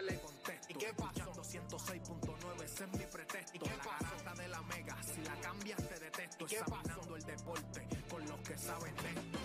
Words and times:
se 0.00 0.06
le 0.06 0.20
contesto. 0.20 0.66
¿Y 0.68 0.74
qué 0.74 0.92
pasó? 0.94 1.32
106.9, 1.42 2.64
ese 2.64 2.84
es 2.84 2.92
mi 2.92 3.04
pretexto. 3.06 3.56
¿Y 3.56 3.58
qué 3.58 3.70
la 3.70 3.84
garata 3.84 4.42
de 4.42 4.48
la 4.48 4.62
mega, 4.62 5.02
si 5.02 5.20
la 5.22 5.34
cambias 5.40 5.88
te 5.88 6.00
detesto. 6.00 6.46
¿Y 6.48 6.54
Examinando 6.54 7.16
el 7.16 7.22
deporte 7.22 7.88
con 8.08 8.26
los 8.26 8.40
que 8.40 8.58
saben 8.58 8.94
de 8.96 9.10
esto. 9.10 9.38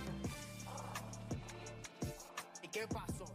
¿Y 2.62 2.68
qué 2.68 2.88
pasó? 2.88 3.26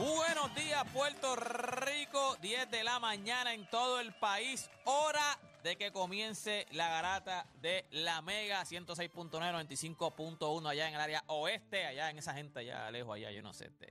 Buenos 0.00 0.54
días, 0.54 0.82
Puerto 0.94 1.36
Rico. 1.36 2.34
10 2.40 2.70
de 2.70 2.84
la 2.84 2.98
mañana 2.98 3.52
en 3.52 3.68
todo 3.68 4.00
el 4.00 4.14
país. 4.14 4.70
Hora 4.84 5.38
de 5.62 5.76
que 5.76 5.92
comience 5.92 6.66
la 6.70 6.88
garata 6.88 7.44
de 7.60 7.84
la 7.90 8.22
Mega 8.22 8.62
106.9, 8.62 9.30
95.1 9.30 10.66
allá 10.70 10.88
en 10.88 10.94
el 10.94 11.00
área 11.02 11.22
oeste, 11.26 11.84
allá 11.84 12.08
en 12.08 12.16
esa 12.16 12.32
gente 12.32 12.60
allá 12.60 12.90
lejos, 12.90 13.14
allá, 13.14 13.30
yo 13.30 13.42
no 13.42 13.52
sé. 13.52 13.66
este. 13.66 13.90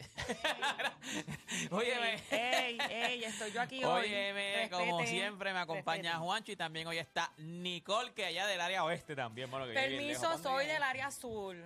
Óyeme. 1.76 2.24
Ey, 2.32 2.80
ey, 2.90 3.24
estoy 3.26 3.52
yo 3.52 3.62
aquí 3.62 3.84
hoy. 3.84 4.08
Óyeme, 4.08 4.68
como 4.72 5.06
siempre 5.06 5.54
me 5.54 5.60
acompaña 5.60 6.02
respeten. 6.02 6.22
Juancho 6.22 6.52
y 6.54 6.56
también 6.56 6.88
hoy 6.88 6.98
está 6.98 7.32
Nicole, 7.38 8.14
que 8.14 8.26
allá 8.26 8.48
del 8.48 8.62
área 8.62 8.84
oeste 8.84 9.16
también. 9.16 9.52
Bueno, 9.52 9.68
que 9.68 9.74
Permiso, 9.74 10.40
soy 10.40 10.66
del 10.66 10.82
área 10.82 11.06
azul. 11.06 11.64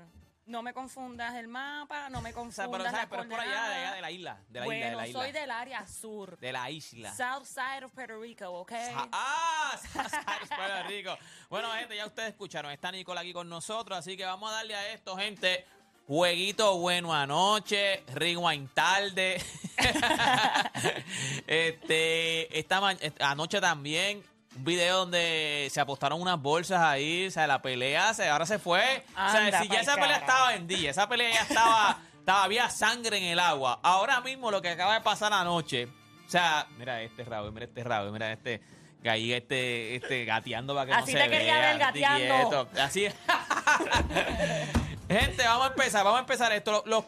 No 0.54 0.62
me 0.62 0.72
confundas 0.72 1.34
el 1.34 1.48
mapa, 1.48 2.12
no 2.12 2.22
me 2.22 2.30
O 2.30 2.34
confundas 2.36 2.92
sea, 2.92 3.10
pero, 3.10 3.24
es 3.24 3.28
por 3.28 3.40
allá, 3.40 3.70
de, 3.70 3.76
allá 3.76 3.94
de 3.96 4.02
la 4.02 4.12
isla, 4.12 4.40
de 4.50 4.60
la 4.60 4.66
bueno, 4.68 4.78
isla, 4.86 4.90
de 4.92 4.96
la 4.98 5.08
isla. 5.08 5.20
soy 5.22 5.32
del 5.32 5.50
área 5.50 5.88
sur. 5.88 6.38
de 6.38 6.52
la 6.52 6.70
isla. 6.70 7.12
South 7.12 7.46
side 7.46 7.84
of 7.84 7.92
Puerto 7.92 8.22
Rico, 8.22 8.48
¿ok? 8.52 8.70
Sa- 8.70 9.10
Ah, 9.12 9.80
Sabes, 9.92 10.50
Puerto 10.50 10.88
Rico. 10.88 11.18
Bueno, 11.50 11.72
gente, 11.72 11.96
ya 11.96 12.06
ustedes 12.06 12.30
escucharon. 12.30 12.72
Está 12.72 12.92
Nicole 12.92 13.20
aquí 13.20 13.34
con 13.34 13.50
nosotros, 13.50 13.98
así 13.98 14.16
que 14.16 14.26
vamos 14.26 14.52
a 14.52 14.54
darle 14.58 14.76
a 14.76 14.94
esto, 14.94 15.18
gente. 15.18 15.66
Jueguito 16.06 16.78
bueno 16.78 17.12
anoche, 17.12 18.04
rewind 18.14 18.70
tarde. 18.76 19.42
este, 21.48 22.60
esta 22.60 22.80
anoche 23.22 23.60
también 23.60 24.24
un 24.56 24.64
video 24.64 25.00
donde 25.00 25.68
se 25.72 25.80
apostaron 25.82 26.22
unas 26.22 26.40
bolsas 26.42 26.82
ahí, 26.82 27.28
o 27.28 27.32
sea, 27.32 27.48
la 27.48 27.62
pelea 27.62 28.14
se, 28.14 28.28
ahora 28.28 28.46
se 28.46 28.60
fue. 28.60 29.04
o 29.12 29.32
sea, 29.32 29.62
si 29.62 29.68
ya 29.68 29.82
esa 29.82 29.96
pelea 29.96 30.18
estaba 30.18 30.50
vendida, 30.50 30.90
esa 30.90 31.08
pelea 31.10 31.32
ya 31.34 31.42
estaba, 31.42 32.00
estaba, 32.20 32.44
había 32.44 32.70
sangre 32.70 33.18
en 33.18 33.24
el 33.24 33.40
agua. 33.40 33.80
Ahora 33.84 34.22
mismo 34.22 34.52
lo 34.52 34.62
que 34.62 34.70
acaba 34.70 34.94
de 34.94 35.02
pasar 35.02 35.34
anoche, 35.34 35.86
o 35.86 36.30
sea, 36.30 36.68
mira 36.78 37.02
este 37.02 37.24
Raúl, 37.24 37.52
mira 37.52 37.66
este 37.66 37.84
Raúl, 37.84 38.12
mira 38.12 38.32
este 38.32 38.62
que 39.02 39.10
ahí 39.10 39.34
este, 39.34 39.98
este 39.98 40.24
gateando 40.24 40.74
para 40.74 40.86
que 40.86 40.94
Así 40.94 41.14
no 41.14 41.20
se 41.20 41.26
te 41.26 41.30
quería 41.30 41.58
vea, 41.58 41.70
ver 41.72 41.80
gateando. 41.80 42.70
Así 42.80 43.08
Gente, 45.14 45.44
vamos 45.44 45.68
a 45.68 45.70
empezar, 45.70 46.04
vamos 46.04 46.18
a 46.18 46.22
empezar 46.22 46.52
esto. 46.54 46.84
Los, 46.88 47.06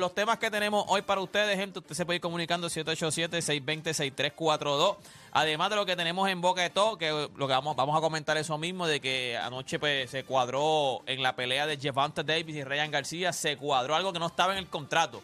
los 0.00 0.14
temas 0.14 0.38
que 0.38 0.50
tenemos 0.50 0.86
hoy 0.88 1.02
para 1.02 1.20
ustedes, 1.20 1.58
gente, 1.58 1.80
usted 1.80 1.94
se 1.94 2.06
puede 2.06 2.16
ir 2.16 2.22
comunicando 2.22 2.68
787-620-6342. 2.68 4.96
Además 5.32 5.68
de 5.68 5.76
lo 5.76 5.84
que 5.84 5.94
tenemos 5.94 6.26
en 6.30 6.40
boca 6.40 6.62
de 6.62 6.70
todo, 6.70 6.96
que 6.96 7.10
lo 7.10 7.46
que 7.46 7.52
vamos, 7.52 7.76
vamos 7.76 7.98
a 7.98 8.00
comentar 8.00 8.38
eso 8.38 8.56
mismo, 8.56 8.86
de 8.86 9.00
que 9.00 9.36
anoche 9.36 9.78
pues, 9.78 10.10
se 10.10 10.24
cuadró 10.24 11.02
en 11.04 11.22
la 11.22 11.36
pelea 11.36 11.66
de 11.66 11.76
Javante 11.76 12.24
Davis 12.24 12.56
y 12.56 12.64
Ryan 12.64 12.90
García, 12.90 13.34
se 13.34 13.58
cuadró 13.58 13.94
algo 13.94 14.14
que 14.14 14.20
no 14.20 14.28
estaba 14.28 14.54
en 14.54 14.60
el 14.60 14.68
contrato. 14.68 15.22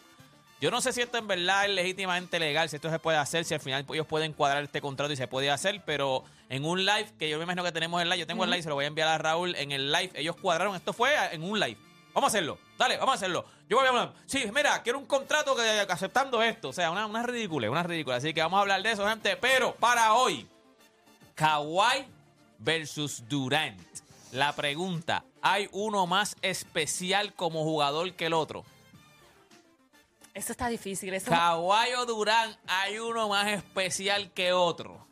Yo 0.61 0.69
no 0.69 0.81
sé 0.81 0.93
si 0.93 1.01
esto 1.01 1.17
en 1.17 1.27
verdad 1.27 1.65
es 1.65 1.71
legítimamente 1.71 2.39
legal, 2.39 2.69
si 2.69 2.75
esto 2.75 2.91
se 2.91 2.99
puede 2.99 3.17
hacer, 3.17 3.45
si 3.45 3.55
al 3.55 3.61
final 3.61 3.83
ellos 3.89 4.05
pueden 4.05 4.33
cuadrar 4.33 4.63
este 4.63 4.79
contrato 4.79 5.11
y 5.11 5.15
se 5.15 5.27
puede 5.27 5.49
hacer, 5.49 5.81
pero 5.87 6.23
en 6.49 6.65
un 6.65 6.85
live, 6.85 7.07
que 7.17 7.27
yo 7.29 7.39
me 7.39 7.45
imagino 7.45 7.63
que 7.63 7.71
tenemos 7.71 7.99
el 7.99 8.09
live, 8.09 8.19
yo 8.19 8.27
tengo 8.27 8.43
el 8.43 8.51
live, 8.51 8.61
se 8.61 8.69
lo 8.69 8.75
voy 8.75 8.85
a 8.85 8.89
enviar 8.89 9.07
a 9.07 9.17
Raúl 9.17 9.55
en 9.55 9.71
el 9.71 9.91
live, 9.91 10.11
ellos 10.13 10.35
cuadraron, 10.35 10.75
esto 10.75 10.93
fue 10.93 11.09
en 11.31 11.41
un 11.41 11.59
live. 11.59 11.79
Vamos 12.15 12.29
a 12.29 12.37
hacerlo, 12.37 12.57
dale, 12.77 12.95
vamos 12.95 13.11
a 13.11 13.15
hacerlo. 13.15 13.43
Yo 13.67 13.75
voy 13.75 13.85
a 13.85 13.89
hablar, 13.89 14.13
sí, 14.25 14.49
mira, 14.55 14.81
quiero 14.81 14.97
un 14.99 15.05
contrato 15.05 15.53
que 15.53 15.61
aceptando 15.61 16.41
esto, 16.41 16.69
o 16.69 16.73
sea, 16.73 16.89
una, 16.89 17.05
una 17.05 17.23
ridícula, 17.23 17.69
una 17.69 17.83
ridícula, 17.83 18.15
así 18.15 18.33
que 18.33 18.41
vamos 18.41 18.57
a 18.57 18.61
hablar 18.61 18.81
de 18.81 18.93
eso, 18.93 19.05
gente, 19.05 19.35
pero 19.35 19.75
para 19.75 20.13
hoy, 20.13 20.47
Kawhi 21.35 22.07
versus 22.57 23.21
Durant. 23.27 23.81
La 24.31 24.53
pregunta, 24.55 25.25
¿hay 25.41 25.67
uno 25.73 26.07
más 26.07 26.37
especial 26.41 27.33
como 27.33 27.63
jugador 27.65 28.13
que 28.13 28.27
el 28.27 28.33
otro? 28.33 28.63
Eso 30.33 30.53
está 30.53 30.69
difícil. 30.69 31.13
Eso 31.13 31.29
Kawhi 31.29 31.95
o 31.97 32.05
Durán, 32.05 32.57
hay 32.65 32.97
uno 32.97 33.27
más 33.27 33.47
especial 33.47 34.31
que 34.31 34.53
otro. 34.53 35.05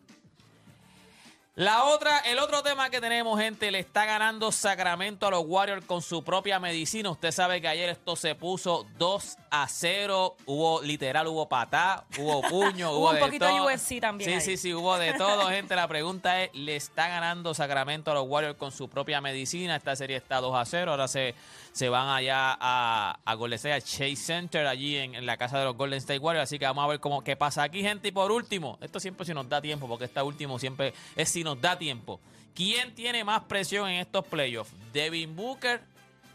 La 1.55 1.83
otra, 1.83 2.17
el 2.21 2.39
otro 2.39 2.63
tema 2.63 2.89
que 2.89 2.99
tenemos, 2.99 3.39
gente, 3.39 3.69
le 3.69 3.77
está 3.77 4.05
ganando 4.05 4.51
Sacramento 4.51 5.27
a 5.27 5.29
los 5.29 5.43
Warriors 5.45 5.85
con 5.85 6.01
su 6.01 6.23
propia 6.23 6.59
medicina. 6.59 7.11
Usted 7.11 7.31
sabe 7.31 7.61
que 7.61 7.67
ayer 7.67 7.89
esto 7.89 8.15
se 8.15 8.33
puso 8.33 8.87
2 8.97 9.37
a 9.51 9.67
0. 9.67 10.35
Hubo 10.47 10.81
literal, 10.81 11.27
hubo 11.27 11.47
patá, 11.47 12.05
hubo 12.17 12.41
puño, 12.49 12.89
hubo, 12.93 13.01
Hubo 13.01 13.09
un 13.09 13.15
de 13.15 13.21
poquito 13.21 13.45
de 13.45 13.51
todo. 13.51 13.65
UFC 13.67 13.99
también 14.01 14.29
Sí, 14.31 14.33
ahí. 14.35 14.41
sí, 14.41 14.57
sí, 14.57 14.73
hubo 14.73 14.97
de 14.97 15.13
todo, 15.13 15.47
gente. 15.49 15.75
La 15.75 15.87
pregunta 15.87 16.41
es, 16.41 16.49
¿le 16.55 16.75
está 16.75 17.07
ganando 17.07 17.53
Sacramento 17.53 18.09
a 18.09 18.15
los 18.15 18.25
Warriors 18.27 18.57
con 18.57 18.71
su 18.71 18.89
propia 18.89 19.21
medicina? 19.21 19.75
Esta 19.75 19.95
serie 19.95 20.17
está 20.17 20.41
2 20.41 20.55
a 20.55 20.65
0. 20.65 20.89
Ahora 20.89 21.07
se, 21.07 21.35
se 21.73 21.89
van 21.89 22.07
allá 22.07 22.56
a, 22.59 23.19
a 23.25 23.34
Golden 23.34 23.56
State, 23.56 23.73
a 23.73 23.81
Chase 23.81 24.16
Center, 24.16 24.67
allí 24.67 24.95
en, 24.95 25.16
en 25.16 25.25
la 25.25 25.38
casa 25.38 25.57
de 25.57 25.66
los 25.66 25.75
Golden 25.75 25.97
State 25.97 26.19
Warriors. 26.19 26.44
Así 26.44 26.59
que 26.59 26.66
vamos 26.66 26.85
a 26.85 26.88
ver 26.88 27.00
cómo 27.00 27.23
qué 27.23 27.35
pasa 27.35 27.63
aquí, 27.63 27.81
gente. 27.81 28.07
Y 28.07 28.11
por 28.11 28.31
último, 28.31 28.78
esto 28.79 29.00
siempre 29.00 29.25
si 29.25 29.34
nos 29.34 29.50
da 29.50 29.59
tiempo, 29.59 29.88
porque 29.88 30.06
esta 30.06 30.23
último 30.23 30.59
siempre 30.59 30.94
es 31.16 31.29
si 31.29 31.44
nos 31.44 31.59
da 31.59 31.78
tiempo. 31.78 32.22
¿Quién 32.53 32.94
tiene 32.94 33.23
más 33.23 33.41
presión 33.45 33.89
en 33.89 34.00
estos 34.00 34.25
playoffs? 34.25 34.72
¿Devin 34.94 35.35
Booker 35.35 35.81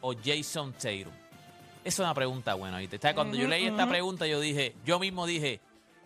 o 0.00 0.12
Jason 0.12 0.72
Tatum? 0.72 1.12
Es 1.84 1.98
una 2.00 2.12
pregunta 2.12 2.54
buena, 2.54 2.78
¿viste? 2.78 2.98
Cuando 3.14 3.36
yo 3.36 3.46
leí 3.46 3.66
esta 3.66 3.88
pregunta, 3.88 4.26
yo 4.26 4.40
dije, 4.40 4.74
yo 4.84 4.98
mismo 4.98 5.26
dije, 5.26 5.60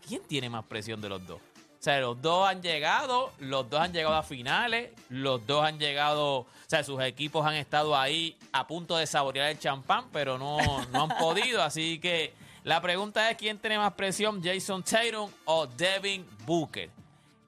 ¿quién 0.07 0.23
tiene 0.29 0.51
más 0.51 0.65
presión 0.67 1.01
de 1.01 1.09
los 1.09 1.27
dos? 1.27 1.41
O 1.83 1.85
sea, 1.85 1.99
los 1.99 2.23
dos 2.23 2.49
han 2.49 2.63
llegado, 2.63 3.33
los 3.41 3.69
dos 3.69 3.81
han 3.81 3.93
llegado 3.93 4.15
a 4.15 4.23
finales, 4.23 4.93
los 5.09 5.45
dos 5.49 5.65
han 5.65 5.81
llegado, 5.81 6.37
o 6.37 6.47
sea, 6.69 6.85
sus 6.85 7.03
equipos 7.03 7.45
han 7.45 7.55
estado 7.55 7.99
ahí 7.99 8.39
a 8.53 8.69
punto 8.69 8.97
de 8.97 9.05
saborear 9.05 9.49
el 9.49 9.59
champán, 9.59 10.05
pero 10.13 10.39
no, 10.39 10.59
no 10.93 11.03
han 11.03 11.09
podido. 11.19 11.61
Así 11.61 11.99
que 11.99 12.35
la 12.63 12.81
pregunta 12.81 13.29
es, 13.29 13.37
¿quién 13.37 13.59
tiene 13.59 13.79
más 13.79 13.95
presión, 13.95 14.41
Jason 14.41 14.85
Tatum 14.85 15.29
o 15.45 15.67
Devin 15.67 16.25
Booker? 16.47 16.89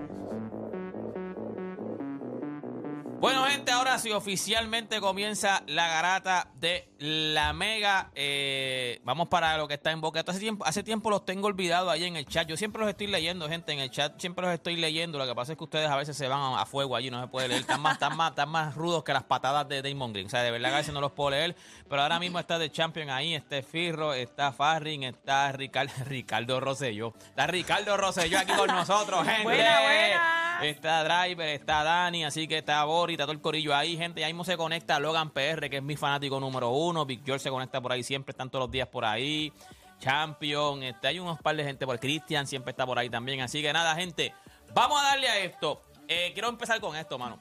Bueno, 3.21 3.45
gente, 3.45 3.71
ahora 3.71 3.99
sí 3.99 4.09
oficialmente 4.09 4.99
comienza 4.99 5.61
la 5.67 5.87
garata 5.87 6.47
de 6.55 6.89
la 6.97 7.53
Mega. 7.53 8.09
Eh, 8.15 8.99
vamos 9.03 9.27
para 9.27 9.55
lo 9.59 9.67
que 9.67 9.75
está 9.75 9.91
en 9.91 10.01
boca. 10.01 10.23
Hace 10.25 10.39
tiempo, 10.39 10.65
hace 10.65 10.81
tiempo 10.81 11.11
los 11.11 11.23
tengo 11.23 11.45
olvidados 11.45 11.91
ahí 11.91 12.05
en 12.05 12.15
el 12.15 12.25
chat. 12.25 12.47
Yo 12.47 12.57
siempre 12.57 12.81
los 12.81 12.89
estoy 12.89 13.05
leyendo, 13.05 13.47
gente, 13.47 13.73
en 13.73 13.79
el 13.79 13.91
chat. 13.91 14.19
Siempre 14.19 14.43
los 14.43 14.55
estoy 14.55 14.75
leyendo. 14.75 15.19
Lo 15.19 15.27
que 15.27 15.35
pasa 15.35 15.51
es 15.51 15.59
que 15.59 15.63
ustedes 15.63 15.87
a 15.87 15.97
veces 15.97 16.17
se 16.17 16.27
van 16.27 16.57
a, 16.57 16.65
fuego 16.65 16.95
allí, 16.95 17.11
no 17.11 17.21
se 17.21 17.27
puede 17.27 17.47
leer. 17.47 17.61
Están 17.61 17.79
más, 17.79 17.93
están 17.93 18.17
más, 18.17 18.31
están 18.31 18.49
más 18.49 18.73
rudos 18.73 19.03
que 19.03 19.13
las 19.13 19.23
patadas 19.23 19.69
de 19.69 19.83
Damon 19.83 20.13
Green. 20.13 20.25
O 20.25 20.29
sea, 20.31 20.41
de 20.41 20.49
verdad 20.49 20.69
que 20.69 20.75
a 20.75 20.79
veces 20.79 20.93
no 20.95 20.99
los 20.99 21.11
puedo 21.11 21.29
leer. 21.29 21.55
Pero 21.87 22.01
ahora 22.01 22.17
mismo 22.17 22.39
está 22.39 22.57
The 22.57 22.71
Champion 22.71 23.11
ahí. 23.11 23.35
Está 23.35 23.61
Firro, 23.61 24.15
está 24.15 24.51
Farring, 24.51 25.03
está 25.03 25.51
Ricardo, 25.51 25.93
Ricardo 26.07 26.59
Rosselló. 26.59 27.13
Está 27.23 27.45
Ricardo 27.45 27.95
Rosselló 27.97 28.39
aquí 28.39 28.53
con 28.53 28.65
nosotros, 28.65 29.23
gente. 29.27 29.43
Buena, 29.43 29.81
buena. 29.81 30.40
Está 30.61 31.03
Driver, 31.03 31.49
está 31.49 31.83
Dani, 31.83 32.23
así 32.23 32.47
que 32.47 32.59
está 32.59 32.83
Boris, 32.83 33.15
está 33.15 33.25
todo 33.25 33.33
el 33.33 33.41
corillo 33.41 33.75
ahí, 33.75 33.97
gente. 33.97 34.23
Ahí 34.23 34.31
mismo 34.31 34.43
se 34.43 34.57
conecta 34.57 34.99
Logan 34.99 35.31
PR, 35.31 35.69
que 35.69 35.77
es 35.77 35.83
mi 35.83 35.95
fanático 35.95 36.39
número 36.39 36.69
uno. 36.69 37.05
Big 37.05 37.23
George 37.25 37.43
se 37.43 37.49
conecta 37.49 37.81
por 37.81 37.91
ahí, 37.91 38.03
siempre 38.03 38.31
están 38.31 38.49
todos 38.49 38.65
los 38.65 38.71
días 38.71 38.87
por 38.87 39.03
ahí. 39.03 39.51
Champion, 39.99 40.83
este, 40.83 41.07
hay 41.07 41.19
unos 41.19 41.39
par 41.39 41.55
de 41.55 41.63
gente 41.63 41.85
por 41.85 41.99
Christian, 41.99 42.47
siempre 42.47 42.71
está 42.71 42.85
por 42.85 42.97
ahí 42.99 43.09
también. 43.09 43.41
Así 43.41 43.61
que 43.61 43.73
nada, 43.73 43.95
gente, 43.95 44.33
vamos 44.73 45.01
a 45.01 45.05
darle 45.05 45.29
a 45.29 45.39
esto. 45.39 45.81
Eh, 46.07 46.31
quiero 46.33 46.49
empezar 46.49 46.79
con 46.79 46.95
esto, 46.95 47.17
mano. 47.17 47.39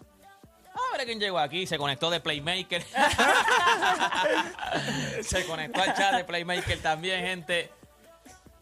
A 0.73 0.97
ver 0.97 1.07
quién 1.07 1.19
llegó 1.19 1.39
aquí. 1.39 1.67
Se 1.67 1.79
conectó 1.79 2.11
de 2.11 2.21
Playmaker. 2.21 2.83
se 5.23 5.45
conectó 5.47 5.83
al 5.83 5.95
chat 5.95 6.15
de 6.15 6.25
Playmaker 6.25 6.81
también, 6.81 7.25
gente. 7.25 7.73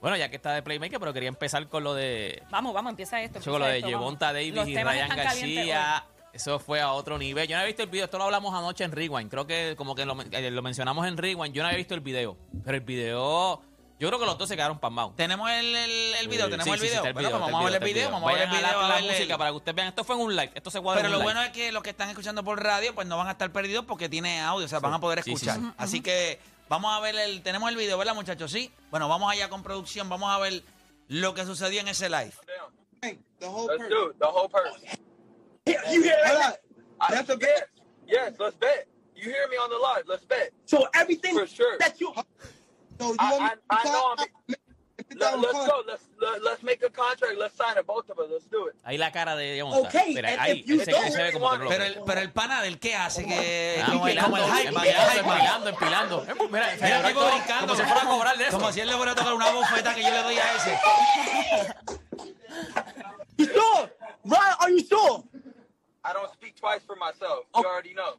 Bueno, 0.01 0.17
ya 0.17 0.29
que 0.29 0.37
está 0.37 0.53
de 0.53 0.63
Playmaker, 0.63 1.01
pero 1.01 1.13
quería 1.13 1.29
empezar 1.29 1.67
con 1.69 1.83
lo 1.85 1.93
de 1.95 2.43
Vamos, 2.51 2.73
vamos, 2.73 2.91
empieza 2.91 3.21
esto. 3.21 3.39
eso 3.41 3.51
con 3.51 3.61
lo 3.61 3.67
empieza 3.67 3.87
de 3.89 3.95
vamos. 3.95 4.19
Davis 4.19 4.55
Los 4.55 4.69
y 4.69 4.77
Ryan 4.77 5.09
García. 5.09 6.05
Eso 6.33 6.59
fue 6.61 6.81
a 6.81 6.93
otro 6.93 7.19
nivel. 7.19 7.49
Yo 7.49 7.55
no 7.57 7.61
había 7.61 7.69
visto 7.69 7.83
el 7.83 7.89
video. 7.89 8.05
Esto 8.05 8.19
lo 8.19 8.25
hablamos 8.25 8.55
anoche 8.55 8.85
en 8.85 8.93
Rewind. 8.93 9.29
Creo 9.31 9.47
que 9.47 9.75
como 9.77 9.95
que 9.95 10.05
lo, 10.05 10.17
eh, 10.31 10.51
lo 10.51 10.63
mencionamos 10.63 11.07
en 11.09 11.17
Rewind. 11.17 11.53
Yo 11.55 11.63
no 11.63 11.69
había 11.69 11.79
visto 11.79 11.95
el 11.95 12.01
video. 12.01 12.37
Pero 12.65 12.77
el 12.77 12.83
video... 12.85 13.63
Yo 13.99 14.07
creo 14.07 14.21
que 14.21 14.27
los 14.27 14.39
dos 14.39 14.49
se 14.49 14.55
quedaron 14.55 14.79
pasmados. 14.79 15.17
Tenemos 15.17 15.51
el, 15.51 15.75
el, 15.75 16.15
el 16.21 16.29
video, 16.29 16.45
Sí, 16.45 16.51
tenemos 16.53 16.65
sí, 16.67 16.71
el 16.71 16.79
sí, 16.79 16.87
video. 16.87 17.05
el 17.07 17.13
vamos 17.41 17.53
a 17.53 17.65
ver 17.69 17.83
el 17.83 17.89
video, 17.89 18.11
vamos 18.13 18.31
a 18.31 18.33
ver 18.35 18.43
el 18.43 18.49
Vayan 18.49 18.63
video. 18.63 18.81
la, 18.81 18.87
a 18.87 18.89
la 18.91 18.99
el- 19.01 19.07
música 19.07 19.37
para 19.39 19.51
que 19.51 19.57
ustedes 19.57 19.75
vean. 19.75 19.89
Esto 19.89 20.05
fue 20.05 20.15
en 20.15 20.21
un 20.23 20.37
live. 20.37 20.53
Esto 20.55 20.71
se 20.71 20.81
cuadra 20.81 20.99
Pero 21.03 21.09
en 21.09 21.13
lo 21.15 21.19
un 21.19 21.25
bueno 21.25 21.41
live. 21.41 21.51
es 21.51 21.57
que 21.57 21.73
los 21.73 21.83
que 21.83 21.91
están 21.91 22.09
escuchando 22.09 22.45
por 22.45 22.63
radio, 22.63 22.95
pues 22.95 23.09
no 23.09 23.17
van 23.19 23.27
a 23.27 23.33
estar 23.33 23.51
perdidos 23.51 23.87
porque 23.87 24.09
tiene 24.09 24.41
audio, 24.41 24.67
o 24.67 24.69
sea, 24.69 24.79
van 24.79 24.95
a 24.95 25.01
poder 25.01 25.25
Sí, 25.25 25.31
sí, 25.31 25.35
escuchar. 25.35 25.57
sí. 25.57 25.73
Así 25.79 26.01
que 26.01 26.39
vamos 26.69 26.93
a 26.97 27.01
ver 27.01 27.15
el, 27.17 27.43
tenemos 27.43 27.71
el 27.71 27.77
video, 27.77 27.99
¿verdad, 27.99 28.15
muchachos? 28.15 28.51
Sí. 28.51 28.73
Bueno, 28.91 29.09
vamos 29.09 29.31
allá 29.33 29.49
con 29.49 29.63
producción, 29.63 30.09
vamos 30.09 30.31
a 30.31 30.39
ver 30.39 30.63
lo 31.09 31.35
que 31.35 31.45
sucedió 31.45 31.81
en 31.81 31.89
ese 31.89 32.09
live. 32.09 32.33
The 33.01 33.47
whole 33.47 33.69
Let's 33.69 33.89
do 33.89 34.11
it, 34.11 34.19
the 34.19 34.27
whole 34.27 34.49
person. 34.49 34.81
You 35.67 36.03
hear 36.03 36.17
that? 36.25 36.61
That's 37.09 37.31
a 37.31 37.37
bet. 37.37 37.69
Yes, 38.09 38.33
let's 38.41 38.57
bet. 38.57 38.89
You 39.15 39.25
hear 39.31 39.47
me 39.49 39.57
on 39.57 39.71
the 39.71 39.77
live? 39.79 40.05
Let's 40.09 40.25
bet 40.25 40.51
So 40.67 40.89
everything 40.95 41.35
for 41.35 41.47
sure. 41.47 41.77
that 41.79 42.01
you. 42.01 42.13
So 42.99 43.11
you 43.11 43.17
I- 43.21 43.31
want 43.31 43.43
me 43.45 43.51
I- 43.71 43.77
to 43.77 43.89
I 43.89 43.93
know 43.93 44.15
I'm- 44.19 44.29
Let, 45.17 45.39
let's 45.41 45.53
go. 45.67 45.83
Let's 45.87 46.05
let, 46.21 46.43
let's 46.43 46.63
make 46.63 46.83
a 46.83 46.91
contract. 46.91 47.39
Let's 47.39 47.57
sign 47.57 47.79
it, 47.79 47.87
both 47.87 48.09
of 48.11 48.19
us. 48.19 48.27
Let's 48.31 48.45
do 48.51 48.67
it. 48.69 48.75
Ahí 48.85 48.99
la 48.99 49.11
cara 49.11 49.35
de 49.37 49.57
Yevonta. 49.57 49.89
Okay, 49.89 50.15
Mira, 50.15 50.29
and 50.31 50.41
ahí. 50.41 50.61
if 50.61 50.67
you 50.67 50.81
Ese, 50.81 50.91
don't- 50.93 51.07
ese 51.07 51.17
ve 51.23 51.33
como 51.33 51.51
que 51.51 51.59
no 51.59 51.65
lo 51.65 51.71
Pero 51.71 51.85
el, 51.85 52.03
pero 52.05 52.21
el 52.21 52.31
pana 52.33 52.61
del 52.63 52.79
qué 52.79 52.95
hace 52.95 53.25
que 53.25 53.81
Ah, 53.83 53.87
como, 53.93 54.07
el- 54.09 54.19
como 54.19 54.37
el 54.37 54.45
hype, 54.45 54.69
empilando, 54.69 54.91
el 54.91 55.09
hype, 55.11 55.19
empilando, 55.21 55.69
empilando. 55.71 56.21
Mira, 56.51 56.69
Mira 56.81 57.01
el 57.01 57.07
tipo 57.07 57.25
brincando. 57.27 57.67
Como 57.69 57.77
si 57.81 57.83
fuera 57.87 58.03
a 58.03 58.07
cobrar 58.09 58.37
de 58.39 58.45
eso. 58.49 58.59
Como 58.59 58.73
si 58.73 58.81
él 58.81 58.89
le 58.89 58.97
fuera 58.97 59.13
a 59.13 59.15
tocar 59.15 59.33
una 59.33 59.51
bofeta 59.51 59.95
que 59.95 60.03
yo 60.03 60.11
le 60.11 60.23
doy 60.23 60.39
a 60.39 60.57
ese. 60.57 60.79
You 63.39 63.47
sure? 63.47 63.93
Ron, 64.25 64.41
are 64.61 64.71
you 64.71 64.85
sure? 64.85 65.23
I 66.05 66.13
don't 66.13 66.31
speak 66.33 66.57
twice 66.57 66.83
for 66.87 66.97
myself. 66.97 67.47
Oh. 67.55 67.63
You 67.63 67.69
already 67.69 67.95
know. 67.95 68.19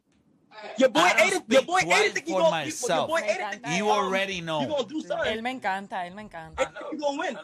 Your 0.78 0.88
boy 0.90 1.08
it. 1.16 1.44
Your 1.48 1.62
boy 1.62 1.80
twice 1.80 2.00
ate 2.00 2.06
it. 2.08 2.14
Think 2.14 2.28
you 2.28 2.34
for 2.34 2.40
gonna, 2.42 2.50
myself. 2.50 3.08
Your 3.08 3.18
boy. 3.18 3.76
You 3.76 3.90
already 3.90 4.40
know. 4.40 4.60
Gonna 4.66 4.84
do 4.84 4.98
Él 5.00 5.06
something? 5.06 5.42
me 5.42 5.50
encanta, 5.50 6.06
él 6.06 6.14
me 6.14 6.22
encanta. 6.22 6.62
I 6.62 6.66
know. 6.72 6.92
You 6.92 6.98
gonna 6.98 7.22
win? 7.22 7.38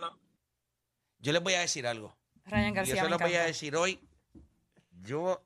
Yo 1.20 1.32
les 1.32 1.42
voy 1.42 1.54
a 1.54 1.60
decir 1.60 1.86
algo. 1.86 2.14
Ryan 2.44 2.68
Y 2.68 2.72
García 2.74 2.94
eso 2.94 3.04
me 3.04 3.10
lo 3.10 3.18
voy 3.18 3.26
a 3.26 3.28
encanta. 3.30 3.46
decir 3.46 3.76
hoy. 3.76 4.00
Yo, 5.02 5.42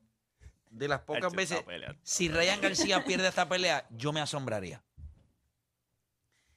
de 0.70 0.88
las 0.88 1.00
pocas 1.00 1.32
veces, 1.32 1.58
está 1.66 1.96
si 2.02 2.28
Ryan 2.28 2.60
García 2.60 3.04
pierde 3.04 3.28
esta 3.28 3.48
pelea, 3.48 3.86
yo 3.90 4.12
me 4.12 4.20
asombraría. 4.20 4.82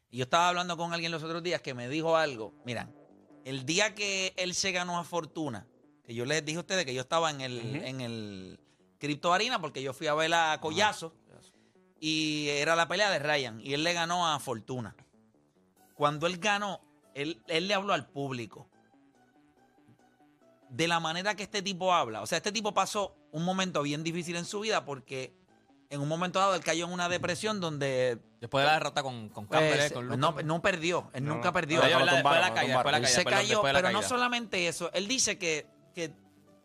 Y 0.09 0.17
yo 0.17 0.23
estaba 0.23 0.49
hablando 0.49 0.77
con 0.77 0.93
alguien 0.93 1.11
los 1.11 1.23
otros 1.23 1.41
días 1.43 1.61
que 1.61 1.73
me 1.73 1.89
dijo 1.89 2.15
algo. 2.15 2.53
Mira, 2.65 2.89
el 3.45 3.65
día 3.65 3.95
que 3.95 4.33
él 4.37 4.53
se 4.53 4.71
ganó 4.71 4.99
a 4.99 5.03
Fortuna, 5.03 5.67
que 6.03 6.13
yo 6.13 6.25
les 6.25 6.45
dije 6.45 6.57
a 6.57 6.61
ustedes 6.61 6.85
que 6.85 6.93
yo 6.93 7.01
estaba 7.01 7.29
en 7.31 7.41
el, 7.41 7.75
en 7.83 8.01
el 8.01 8.59
Crypto 9.03 9.33
Arena 9.33 9.59
porque 9.59 9.83
yo 9.83 9.91
fui 9.93 10.07
a 10.07 10.13
ver 10.13 10.33
a 10.33 10.57
Collazo 10.61 11.13
y 11.99 12.47
era 12.47 12.73
la 12.73 12.87
pelea 12.87 13.09
de 13.09 13.19
Ryan 13.19 13.59
y 13.59 13.73
él 13.73 13.83
le 13.83 13.91
ganó 13.91 14.25
a 14.29 14.39
Fortuna. 14.39 14.95
Cuando 15.93 16.25
él 16.25 16.37
ganó, 16.37 16.79
él, 17.13 17.43
él 17.47 17.67
le 17.67 17.73
habló 17.73 17.91
al 17.91 18.07
público 18.07 18.69
de 20.69 20.87
la 20.87 21.01
manera 21.01 21.35
que 21.35 21.43
este 21.43 21.61
tipo 21.61 21.93
habla. 21.93 22.21
O 22.21 22.27
sea, 22.27 22.37
este 22.37 22.53
tipo 22.53 22.73
pasó 22.73 23.13
un 23.33 23.43
momento 23.43 23.81
bien 23.81 24.05
difícil 24.05 24.37
en 24.37 24.45
su 24.45 24.61
vida 24.61 24.85
porque 24.85 25.33
en 25.89 25.99
un 25.99 26.07
momento 26.07 26.39
dado 26.39 26.55
él 26.55 26.63
cayó 26.63 26.85
en 26.85 26.93
una 26.93 27.09
depresión 27.09 27.59
donde 27.59 28.19
Después 28.39 28.63
de 28.63 28.67
la 28.67 28.73
derrota 28.75 29.03
con, 29.03 29.27
con 29.27 29.47
Campbell, 29.47 29.75
pues, 29.75 29.91
eh, 29.91 29.93
con 29.93 30.07
no, 30.17 30.31
no 30.31 30.61
perdió, 30.61 31.09
él 31.13 31.25
No, 31.25 31.35
nunca 31.35 31.49
no. 31.49 31.53
perdió. 31.53 31.81
Pero 31.81 31.99
después 32.05 32.35
de 32.35 32.39
la 32.41 32.53
caída, 32.53 32.73
después 32.75 32.85
de 32.85 32.91
la 32.91 32.97
Él 32.97 33.03
caída, 33.03 33.17
se 33.17 33.23
perdón, 33.25 33.39
cayó, 33.41 33.61
pero 33.63 33.91
no 33.91 34.01
solamente 34.01 34.67
eso. 34.69 34.91
Él 34.93 35.09
dice 35.09 35.37
que, 35.37 35.67
que 35.93 36.13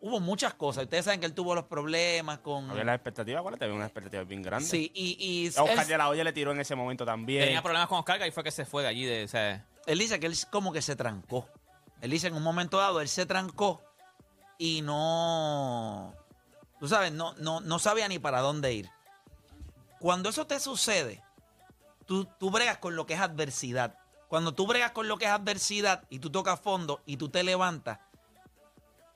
hubo 0.01 0.19
muchas 0.19 0.53
cosas. 0.53 0.85
Ustedes 0.85 1.05
saben 1.05 1.19
que 1.19 1.25
él 1.25 1.33
tuvo 1.33 1.55
los 1.55 1.65
problemas 1.65 2.39
con... 2.39 2.69
Había 2.69 2.83
las 2.83 2.95
expectativas, 2.95 3.39
acuérdate, 3.39 3.65
había 3.65 3.75
unas 3.75 3.87
expectativas 3.87 4.27
bien 4.27 4.41
grandes. 4.41 4.69
Sí, 4.69 4.91
y, 4.93 5.17
y 5.19 5.57
A 5.57 5.63
Oscar 5.63 5.83
él, 5.83 5.87
de 5.87 5.97
la 5.97 6.09
Hoya 6.09 6.23
le 6.23 6.33
tiró 6.33 6.51
en 6.51 6.59
ese 6.59 6.75
momento 6.75 7.05
también. 7.05 7.43
Tenía 7.45 7.61
problemas 7.61 7.87
con 7.87 7.99
Oscar 7.99 8.25
y 8.25 8.31
fue 8.31 8.43
que 8.43 8.51
se 8.51 8.65
fue 8.65 8.83
de 8.83 8.89
allí. 8.89 9.05
De, 9.05 9.23
o 9.23 9.27
sea, 9.27 9.65
él 9.85 9.99
dice 9.99 10.19
que 10.19 10.27
él 10.27 10.35
como 10.49 10.71
que 10.71 10.81
se 10.81 10.95
trancó. 10.95 11.47
Él 12.01 12.11
dice 12.11 12.27
en 12.27 12.35
un 12.35 12.43
momento 12.43 12.77
dado, 12.77 13.01
él 13.01 13.09
se 13.09 13.25
trancó 13.25 13.81
y 14.57 14.81
no... 14.81 16.13
Tú 16.79 16.87
sabes, 16.87 17.11
no, 17.11 17.33
no, 17.35 17.59
no 17.59 17.79
sabía 17.79 18.07
ni 18.07 18.19
para 18.19 18.39
dónde 18.39 18.73
ir. 18.73 18.89
Cuando 19.99 20.29
eso 20.29 20.47
te 20.47 20.61
sucede, 20.61 21.21
tú, 22.05 22.25
tú 22.39 22.51
bregas 22.51 22.77
con 22.77 22.95
lo 22.95 23.05
que 23.05 23.15
es 23.15 23.19
adversidad. 23.19 23.97
Cuando 24.29 24.53
tú 24.53 24.65
bregas 24.65 24.91
con 24.91 25.09
lo 25.09 25.17
que 25.17 25.25
es 25.25 25.31
adversidad 25.31 26.03
y 26.09 26.19
tú 26.19 26.29
tocas 26.29 26.59
fondo 26.59 27.01
y 27.05 27.17
tú 27.17 27.27
te 27.27 27.43
levantas, 27.43 27.99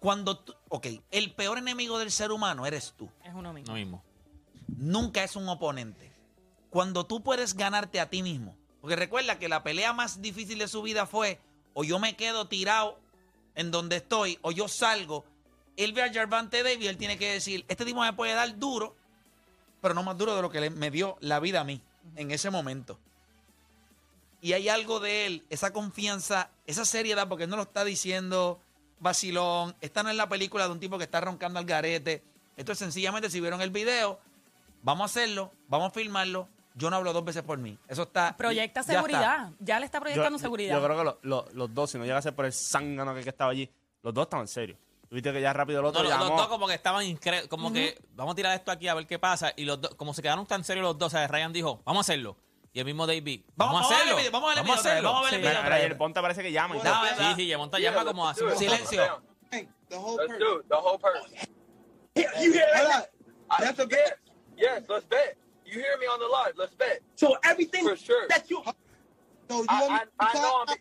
cuando 0.04 0.38
tú, 0.38 0.54
ok, 0.68 0.88
el 1.12 1.32
peor 1.32 1.60
enemigo 1.60 1.98
del 1.98 2.12
ser 2.12 2.34
humano 2.34 2.66
eres 2.66 2.94
tú. 2.98 3.10
Es 3.24 3.34
uno 3.34 3.54
mismo. 3.54 3.72
no 3.72 3.80
mismo. 3.80 4.04
Nunca 4.68 5.24
es 5.24 5.38
un 5.38 5.48
oponente. 5.48 6.12
Cuando 6.70 7.06
tú 7.06 7.24
puedes 7.24 7.56
ganarte 7.56 8.02
a 8.02 8.10
ti 8.10 8.22
mismo. 8.22 8.54
Porque 8.82 8.98
recuerda 8.98 9.40
que 9.40 9.48
la 9.48 9.64
pelea 9.64 9.94
más 9.94 10.22
difícil 10.22 10.60
de 10.60 10.68
su 10.68 10.82
vida 10.82 11.06
fue 11.06 11.40
o 11.74 11.86
yo 11.86 12.00
me 12.00 12.18
quedo 12.18 12.50
tirado 12.50 13.00
en 13.56 13.72
donde 13.72 13.96
estoy 13.96 14.40
o 14.42 14.52
yo 14.52 14.68
salgo. 14.68 15.24
Él 15.78 15.94
ve 15.94 16.04
a 16.04 16.12
Jarvante 16.12 16.64
Davis 16.64 16.84
y 16.84 16.88
él 16.90 16.98
tiene 16.98 17.18
que 17.18 17.32
decir, 17.32 17.64
este 17.70 17.86
tipo 17.86 18.02
me 18.02 18.12
puede 18.12 18.34
dar 18.34 18.60
duro, 18.60 18.98
pero 19.80 19.94
no 19.94 20.04
más 20.04 20.18
duro 20.18 20.36
de 20.36 20.42
lo 20.42 20.50
que 20.50 20.70
me 20.70 20.92
dio 20.92 21.16
la 21.22 21.40
vida 21.40 21.62
a 21.62 21.64
mí 21.64 21.82
en 22.18 22.30
ese 22.32 22.50
momento. 22.50 23.00
Y 24.42 24.52
hay 24.52 24.68
algo 24.68 25.00
de 25.00 25.28
él, 25.28 25.46
esa 25.50 25.72
confianza, 25.72 26.52
esa 26.68 26.84
seriedad, 26.84 27.30
porque 27.30 27.46
él 27.46 27.50
no 27.50 27.56
lo 27.56 27.64
está 27.64 27.86
diciendo 27.86 28.60
vacilón. 29.00 29.76
Esta 29.82 30.04
no 30.04 30.10
es 30.10 30.16
la 30.16 30.28
película 30.30 30.66
de 30.66 30.72
un 30.72 30.80
tipo 30.80 30.98
que 30.98 31.04
está 31.06 31.22
roncando 31.22 31.60
al 31.60 31.66
garete. 31.66 32.24
Esto 32.58 32.72
es 32.72 32.78
sencillamente, 32.80 33.30
si 33.30 33.40
vieron 33.42 33.62
el 33.62 33.70
video, 33.72 34.20
vamos 34.84 35.02
a 35.04 35.06
hacerlo, 35.06 35.52
vamos 35.68 35.88
a 35.88 35.92
filmarlo. 35.92 36.48
Yo 36.76 36.90
no 36.90 36.96
hablo 36.96 37.14
dos 37.14 37.24
veces 37.24 37.44
por 37.44 37.58
mí. 37.60 37.78
Eso 37.88 38.04
está. 38.04 38.36
Proyecta 38.36 38.82
ya 38.82 38.82
está. 38.82 38.94
seguridad. 38.94 39.50
Ya 39.60 39.80
le 39.80 39.86
está 39.86 40.00
proyectando 40.00 40.38
yo, 40.38 40.42
seguridad. 40.42 40.76
Yo 40.76 40.84
creo 40.84 40.98
que 40.98 41.04
lo- 41.04 41.20
lo- 41.22 41.48
los 41.54 41.74
dos, 41.74 41.92
si 41.92 41.98
no 42.00 42.04
llega 42.06 42.18
a 42.18 42.22
ser 42.22 42.36
por 42.36 42.46
el 42.46 42.54
zángano 42.54 43.14
que, 43.14 43.24
que 43.24 43.30
estaba 43.30 43.52
allí, 43.52 43.70
los 44.02 44.14
dos 44.14 44.24
estaban 44.24 44.48
serios. 44.48 44.78
Viste 45.12 45.32
que 45.32 45.42
ya 45.42 45.54
rápido 45.54 45.80
el 45.80 45.84
No, 45.84 45.90
otro 45.90 46.02
los, 46.02 46.18
los 46.18 46.30
dos 46.30 46.48
como 46.48 46.66
que 46.68 46.74
estaban 46.74 47.06
incre- 47.06 47.48
como 47.48 47.72
que 47.72 48.02
vamos 48.16 48.32
a 48.34 48.36
tirar 48.36 48.56
esto 48.56 48.72
aquí 48.72 48.88
a 48.88 48.96
ver 48.96 49.06
qué 49.06 49.20
pasa 49.20 49.54
y 49.56 49.64
los 49.66 49.80
dos 49.80 49.94
como 49.94 50.12
se 50.16 50.24
quedaron 50.24 50.48
tan 50.48 50.64
serios 50.64 50.84
los 50.84 50.98
dos, 50.98 51.14
o 51.14 51.16
sea, 51.18 51.28
Ryan 51.28 51.54
dijo, 51.54 51.82
"Vamos 51.86 52.00
a 52.00 52.12
hacerlo." 52.12 52.36
Y 52.76 52.80
el 52.80 52.86
mismo 52.86 53.06
David, 53.06 53.42
Vamos- 53.56 53.74
"Vamos, 53.74 53.90
vamos 53.90 53.92
a 53.92 53.94
a 53.94 53.98
hacerlo." 53.98 54.16
ver 54.16 54.26
el 54.26 54.30
video, 54.30 54.32
vamos 54.32 54.46
a 54.46 54.50
ver 54.50 54.58
el 54.58 54.64
video 54.64 54.74
hacerlo. 54.80 55.10
vamos 55.10 55.22
a 55.22 55.24
ver 55.26 55.34
el 55.34 55.40
Sí. 55.46 55.48
video 55.50 55.64
Mira, 55.64 55.80
y 55.80 55.86
el 55.86 55.98
Ponte 55.98 56.22
parece 56.22 56.42
que 56.44 56.52
llama 56.52 56.76
y 56.76 56.80
todo. 56.80 56.90
Dame, 56.92 57.10
dame. 57.12 57.20
Sí, 57.36 57.36
sí, 57.42 57.46
Yemonta 57.48 57.78
Yeah, 57.80 57.90
llama 57.92 58.04
let's 58.04 58.12
como 58.12 58.28
hace 58.30 58.42
do 58.42 58.50
it. 58.50 58.58
Silencio. 58.58 59.22
Hey, 59.52 59.70
the 59.90 59.96
whole 60.00 60.18
Let's 60.18 60.28
person. 60.34 60.40
do 60.40 60.60
it, 60.60 60.70
the 60.70 60.76
whole 60.76 60.98
person. 60.98 61.32
You 62.16 62.52
hear 62.54 62.66
that? 62.74 63.12
I- 63.52 63.62
That's 63.64 63.80
a 63.80 63.84
yes, 63.84 63.90
bet. 63.90 64.20
yes, 64.58 64.84
let's 64.90 65.06
bet. 65.06 65.38
You 65.66 65.74
hear 65.80 65.98
me 66.00 66.08
on 66.08 66.20
the 66.20 66.28
live? 66.28 66.54
Let's 66.58 66.74
bet. 66.74 67.02
So 67.16 67.38
everything 67.44 67.88
For 67.88 67.96
sure. 67.96 68.28
that 68.30 68.50
you. 68.50 68.64
So 69.50 69.58
you 69.62 69.66
I- 69.70 69.88
want 69.88 70.10
I- 70.20 70.34
to 70.34 70.38
I 70.40 70.42
know 70.42 70.66
I'm- 70.68 70.78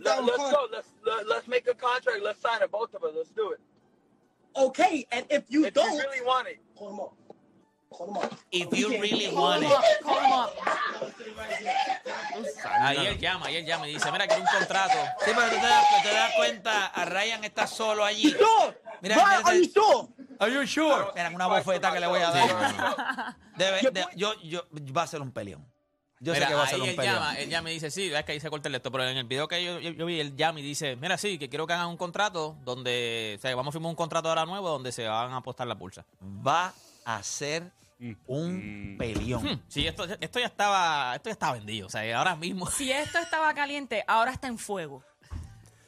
Let, 0.00 0.24
let's 0.24 0.36
go. 0.36 0.68
Let's 0.70 0.88
let, 1.04 1.26
let's 1.26 1.48
make 1.48 1.66
a 1.68 1.74
contract. 1.74 2.20
Let's 2.22 2.40
sign 2.40 2.60
it, 2.62 2.70
both 2.70 2.94
of 2.94 3.02
us. 3.02 3.12
Let's 3.16 3.30
do 3.30 3.50
it. 3.52 3.60
Okay, 4.54 5.06
and 5.10 5.24
if 5.30 5.44
you 5.48 5.64
If 5.64 5.74
don't, 5.74 5.96
really 5.96 6.20
want 6.20 6.48
it. 6.48 6.58
call 6.76 6.90
him 6.90 7.00
If 8.50 8.68
you 8.76 8.88
really 9.00 9.28
want 9.34 9.62
it. 9.64 9.70
up, 9.70 9.82
call 10.04 10.18
him 10.24 10.32
up. 10.32 10.50
Ahí 12.80 13.06
él 13.06 13.18
llama, 13.18 13.46
ahí 13.46 13.56
él 13.56 13.66
llama 13.66 13.88
y 13.88 13.94
dice, 13.94 14.10
"Mira, 14.12 14.26
quiero 14.26 14.42
un 14.42 14.48
contrato." 14.48 14.94
Sí, 15.24 15.30
pero 15.34 15.48
tú 15.48 15.56
te 15.56 15.66
das, 15.66 15.84
tú 15.88 16.08
te 16.08 16.14
das 16.14 16.32
cuenta, 16.36 16.86
a 16.86 17.04
Ryan 17.04 17.44
está 17.44 17.66
solo 17.66 18.04
allí. 18.04 18.34
Mira, 19.00 19.16
mira, 19.16 19.40
are 19.44 19.58
you 19.58 19.70
sure? 19.72 20.08
Are 20.38 20.52
you 20.52 20.66
sure? 20.66 21.06
Mira, 21.14 21.30
una 21.34 21.46
bofeta 21.46 21.92
que 21.92 22.00
le 22.00 22.06
voy 22.06 22.20
a 22.20 22.30
dar. 22.30 23.36
Debe- 23.56 23.90
de- 23.92 24.06
yo, 24.16 24.34
yo, 24.42 24.62
va 24.96 25.02
a 25.02 25.06
ser 25.06 25.20
un 25.22 25.32
peleón. 25.32 25.66
Yo 26.20 26.32
Mira, 26.32 26.46
sé 26.46 26.50
que 26.52 26.56
va 26.56 26.64
a 26.64 26.66
ser 26.68 26.80
un 26.80 26.88
él 26.88 26.96
peleón. 26.96 27.14
llama, 27.14 27.38
él 27.38 27.48
llama 27.48 27.70
y 27.70 27.74
dice, 27.74 27.90
sí, 27.92 28.12
es 28.12 28.24
que 28.24 28.32
ahí 28.32 28.40
se 28.40 28.50
corta 28.50 28.68
el 28.68 28.74
esto, 28.74 28.90
pero 28.90 29.04
en 29.08 29.16
el 29.16 29.24
video 29.24 29.46
que 29.46 29.62
yo, 29.64 29.78
yo- 29.78 29.90
yo 29.92 30.04
vi, 30.06 30.18
él 30.20 30.34
llama 30.36 30.58
y 30.60 30.62
dice, 30.64 30.96
mira, 30.96 31.16
sí, 31.16 31.38
que 31.38 31.48
quiero 31.48 31.66
que 31.66 31.74
hagan 31.74 31.86
un 31.88 31.96
contrato 31.96 32.56
donde, 32.64 33.36
o 33.38 33.40
sea, 33.40 33.54
vamos 33.54 33.70
a 33.70 33.72
firmar 33.72 33.90
un 33.90 33.96
contrato 33.96 34.28
ahora 34.28 34.44
nuevo 34.44 34.68
donde 34.68 34.90
se 34.92 35.06
van 35.06 35.32
a 35.32 35.36
apostar 35.38 35.66
la 35.68 35.76
pulsa. 35.78 36.04
Va 36.22 36.72
a 37.16 37.22
ser 37.22 37.72
un 38.26 38.96
peleón. 38.98 39.42
Hmm, 39.44 39.62
Sí, 39.68 39.86
esto, 39.86 40.04
esto 40.04 40.38
ya 40.38 40.46
estaba, 40.46 41.14
esto 41.16 41.30
ya 41.30 41.32
estaba 41.32 41.52
vendido, 41.54 41.86
o 41.86 41.90
sea, 41.90 42.18
ahora 42.18 42.36
mismo. 42.36 42.70
Si 42.70 42.92
esto 42.92 43.18
estaba 43.18 43.52
caliente, 43.54 44.04
ahora 44.06 44.30
está 44.32 44.46
en 44.46 44.58
fuego. 44.58 45.02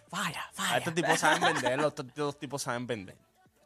Falla, 0.09 0.43
A 0.49 0.53
falla. 0.53 0.79
estos 0.79 0.95
tipos 0.95 1.21
saben 1.21 1.41
vender, 1.55 1.77
los 1.79 1.89
estos 1.89 2.07
dos 2.15 2.39
tipos 2.39 2.63
saben 2.63 2.87
vender. 2.87 3.17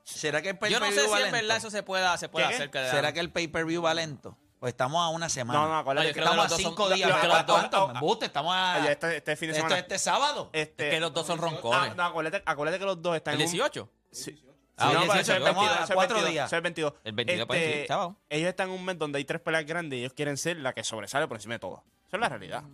¿Será 0.03 0.43
que 0.43 0.51
el 0.51 0.59
Yo 0.69 0.79
no 0.81 0.87
sé 0.87 0.93
pay-per-view 0.93 1.05
si 1.05 1.11
va 1.11 1.17
en 1.19 1.23
lento? 1.25 1.37
verdad 1.39 1.57
eso 1.57 1.71
se 1.71 1.83
pueda, 1.83 2.19
se 2.19 2.29
pueda 2.29 2.49
¿Qué? 2.49 2.55
hacer. 2.55 2.71
Que 2.71 2.91
¿Será 2.91 3.13
que 3.15 3.21
el 3.21 3.31
pay-per-view 3.33 3.81
va 3.83 3.95
lento? 3.95 4.37
Pues 4.61 4.73
estamos 4.73 5.01
a 5.03 5.09
una 5.09 5.29
semana. 5.31 5.61
No, 5.61 5.69
no, 5.69 5.79
acuérdate 5.79 6.09
Oye, 6.09 6.15
que 6.15 6.21
creo 6.21 6.33
que 6.33 6.41
estamos 6.41 6.47
a 6.47 6.49
los 6.49 6.59
dos 6.59 6.69
cinco 6.71 6.89
son- 6.89 6.95
días. 6.97 7.09
los- 7.11 7.19
¿A 7.19 7.27
los 7.27 7.47
dos- 7.47 7.57
cuánto? 7.57 7.77
ah, 7.97 8.01
Me 8.21 8.27
estamos 8.27 8.55
a... 8.55 8.79
Oye, 8.81 8.93
este, 8.93 9.17
este 9.17 9.37
fin 9.37 9.49
de 9.49 9.53
esto 9.53 9.63
semana. 9.69 9.79
este 9.81 9.99
sábado. 9.99 10.51
este, 10.53 10.89
Es 10.89 10.95
que 10.95 11.01
los 11.01 11.15
dos 11.15 11.27
son 11.27 11.39
ah, 11.39 11.43
roncones. 11.43 11.97
no, 11.97 12.03
acuérdate, 12.05 12.43
acuérdate 12.45 12.79
que 12.79 12.85
los 12.85 13.01
dos 13.01 13.17
están 13.17 13.35
¿El 13.35 13.41
en 13.41 13.47
un- 13.47 13.53
18? 13.53 13.91
Sí. 14.11 14.43
Ah, 14.77 14.89
Sí, 14.89 14.95
no, 14.95 15.03
el 15.03 15.09
pero 15.09 15.13
18, 15.15 15.21
eso 15.21 15.21
es 15.21 15.29
el 15.29 15.43
estamos 15.43 15.63
22, 15.65 15.81
a 15.81 15.85
eso 15.85 15.95
cuatro 15.95 16.15
22, 16.17 16.33
días. 16.33 16.47
eso 16.47 16.55
es 16.57 16.59
el 16.59 16.63
22. 16.63 16.93
El 17.05 17.13
22, 17.13 17.47
pues, 17.47 17.75
sí, 17.83 17.87
sábado. 17.87 18.17
Ellos 18.29 18.49
están 18.49 18.69
en 18.71 18.75
un 18.75 18.85
mes 18.85 18.99
donde 18.99 19.19
hay 19.19 19.25
tres 19.25 19.41
peleas 19.41 19.65
grandes 19.67 19.97
y 19.99 20.01
ellos 20.01 20.13
quieren 20.15 20.37
ser 20.37 20.57
la 20.59 20.73
que 20.73 20.83
sobresale 20.85 21.29
por 21.29 21.37
encima 21.37 21.55
de 21.55 21.59
todo. 21.61 21.85
Eso 22.09 22.17
es 22.17 22.21
la 22.21 22.29
realidad. 22.29 22.65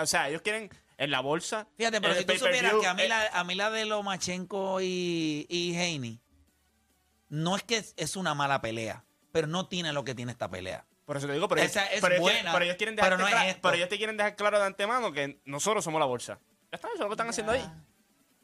O 0.00 0.06
sea, 0.06 0.28
ellos 0.28 0.42
quieren 0.42 0.70
en 0.98 1.10
la 1.10 1.20
bolsa. 1.20 1.66
Fíjate, 1.76 2.00
pero 2.00 2.14
si 2.14 2.24
tú 2.24 2.34
supieras 2.34 2.74
que 2.80 2.86
a 2.86 2.94
mí, 2.94 3.02
eh, 3.02 3.08
la, 3.08 3.26
a 3.28 3.44
mí 3.44 3.54
la 3.54 3.70
de 3.70 3.84
Lomachenko 3.86 4.80
y, 4.80 5.46
y 5.48 5.74
Haney 5.76 6.20
no 7.28 7.56
es 7.56 7.62
que 7.62 7.78
es, 7.78 7.94
es 7.96 8.16
una 8.16 8.34
mala 8.34 8.60
pelea, 8.60 9.04
pero 9.32 9.46
no 9.46 9.66
tiene 9.68 9.92
lo 9.92 10.04
que 10.04 10.14
tiene 10.14 10.32
esta 10.32 10.50
pelea. 10.50 10.84
Por 11.04 11.16
eso 11.16 11.26
te 11.26 11.32
digo, 11.32 11.48
pero, 11.48 11.62
Esa 11.62 11.82
ellos, 11.86 11.94
es 11.96 12.00
pero 12.00 12.14
ellos 12.14 12.26
quieren- 12.28 12.42
buena, 12.42 12.52
pero 12.52 12.64
ellos 12.64 12.76
quieren 12.76 12.96
dejar 12.96 13.10
pero 13.16 13.22
no 13.22 13.28
es 13.28 13.56
pero 13.56 13.74
ellos 13.74 13.88
te 13.88 13.96
quieren 13.96 14.16
dejar 14.16 14.36
claro 14.36 14.58
de 14.60 14.66
antemano 14.66 15.12
que 15.12 15.40
nosotros 15.44 15.82
somos 15.82 15.98
la 15.98 16.06
bolsa. 16.06 16.38
Ya 16.70 16.76
está, 16.76 16.86
eso 16.88 16.94
es 16.94 17.00
lo 17.00 17.06
que 17.08 17.12
están 17.14 17.28
haciendo 17.28 17.52
ahí. 17.52 17.68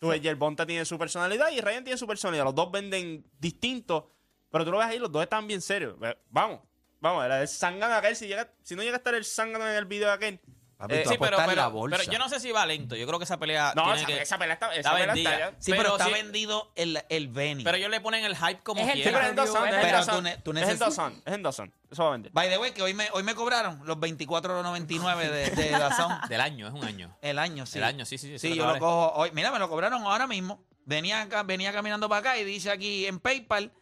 Tú 0.01 0.09
ves, 0.09 0.39
Bonta 0.39 0.65
tiene 0.65 0.85
su 0.85 0.99
personalidad 0.99 1.51
y 1.51 1.61
Ryan 1.61 1.85
tiene 1.85 1.99
su 1.99 2.07
personalidad. 2.07 2.45
Los 2.45 2.55
dos 2.55 2.71
venden 2.71 3.25
distintos, 3.39 4.05
pero 4.51 4.65
tú 4.65 4.71
lo 4.71 4.79
ves 4.79 4.87
ahí, 4.87 4.99
los 4.99 5.11
dos 5.11 5.23
están 5.23 5.47
bien 5.47 5.61
serios. 5.61 5.97
Vamos, 6.31 6.61
vamos, 7.01 7.25
el 7.25 7.47
de 7.89 7.95
aquel, 7.95 8.17
si, 8.17 8.29
llega, 8.29 8.53
si 8.63 8.77
no 8.77 8.83
llega 8.83 8.95
a 8.95 8.99
estar 8.99 9.15
el 9.15 9.25
zángano 9.25 9.69
en 9.69 9.75
el 9.75 9.85
video 9.87 10.09
de 10.09 10.15
aquel. 10.15 10.41
Papi, 10.79 10.95
Eh, 10.95 11.01
tú 11.03 11.11
Sí, 11.11 11.17
pero, 11.19 11.37
apostas 11.37 11.47
pero, 11.49 11.61
la 11.63 11.69
bolsa. 11.69 11.97
pero 11.99 12.13
yo 12.13 12.19
no 12.21 12.29
sé 12.29 12.39
si 12.39 12.53
va 12.53 12.65
lento. 12.65 12.95
Yo 12.95 13.05
creo 13.07 13.19
que 13.19 13.25
esa 13.25 13.37
pelea 13.37 13.73
No, 13.75 13.83
tiene 13.83 13.99
esa, 13.99 14.07
que... 14.07 14.23
esa 14.23 14.39
pelea 14.39 14.55
está, 14.55 14.67
esa 14.69 14.77
está 14.79 14.93
pelea 14.93 15.07
vendida. 15.09 15.31
está 15.35 15.51
ya. 15.51 15.57
Sí, 15.59 15.71
pero, 15.73 15.83
pero 15.83 15.93
está 15.97 16.05
sí- 16.07 16.13
vendido 16.13 16.73
el, 16.77 17.03
el 17.09 17.29
Benny. 17.29 17.65
Pero 17.65 17.77
ellos 17.79 17.91
le 17.91 18.01
ponen 18.01 18.25
el 18.25 18.37
hype 18.37 18.61
como 18.63 18.81
Es 18.81 18.89
el 18.89 18.95
Sí, 18.95 19.03
pero 19.05 19.19
es 19.21 19.29
en 19.31 19.35
Dawson, 19.37 19.67
es 19.69 19.75
en 19.75 19.81
Pero 19.81 19.93
Dawson. 19.99 20.15
tú 20.15 20.23
ne- 20.23 20.37
tú 20.39 20.51
Es 20.53 20.57
en 20.57 20.69
neces- 20.69 20.79
Dawson, 20.79 21.23
es 21.27 21.35
en 21.35 21.43
Dawson. 21.43 21.75
Eso 21.91 22.03
va 22.05 22.09
a 22.11 22.13
vender. 22.13 22.33
By 22.33 22.49
the 22.49 22.59
way, 22.59 22.71
que 22.71 22.83
hoy 22.83 22.95
me, 22.95 23.09
hoy 23.13 23.25
me 23.25 23.35
cobraron 23.35 23.81
los 23.85 23.97
24.99 23.99 25.17
de, 25.31 25.51
de 25.51 25.71
Dazón. 25.79 26.13
Del 26.29 26.41
año, 26.41 26.69
es 26.69 26.73
un 26.75 26.85
año. 26.85 27.17
El 27.23 27.39
año, 27.41 27.67
sí. 27.67 27.79
El 27.79 27.85
año, 27.85 28.05
sí, 28.07 28.17
sí. 28.17 28.39
Sí, 28.39 28.51
es 28.53 28.57
yo 28.57 28.73
lo 28.73 28.79
cojo 28.79 29.13
hoy. 29.17 29.31
Mira, 29.33 29.51
me 29.51 29.59
lo 29.59 29.69
cobraron 29.69 30.03
ahora 30.05 30.27
mismo. 30.29 30.65
Venía, 30.85 31.23
acá- 31.23 31.43
venía 31.43 31.73
caminando 31.73 32.09
para 32.09 32.21
acá 32.21 32.39
y 32.39 32.45
dice 32.45 32.71
aquí 32.71 33.05
en 33.07 33.19
PayPal, 33.19 33.73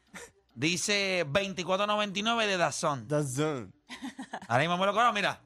dice 0.55 1.25
24.99 1.29 2.47
de 2.47 2.57
Dazón. 2.57 3.07
Dawson. 3.07 3.75
Ahora 4.49 4.61
mismo 4.63 4.79
me 4.79 4.87
lo 4.87 4.93
cobraron, 4.93 5.15
mira. 5.15 5.43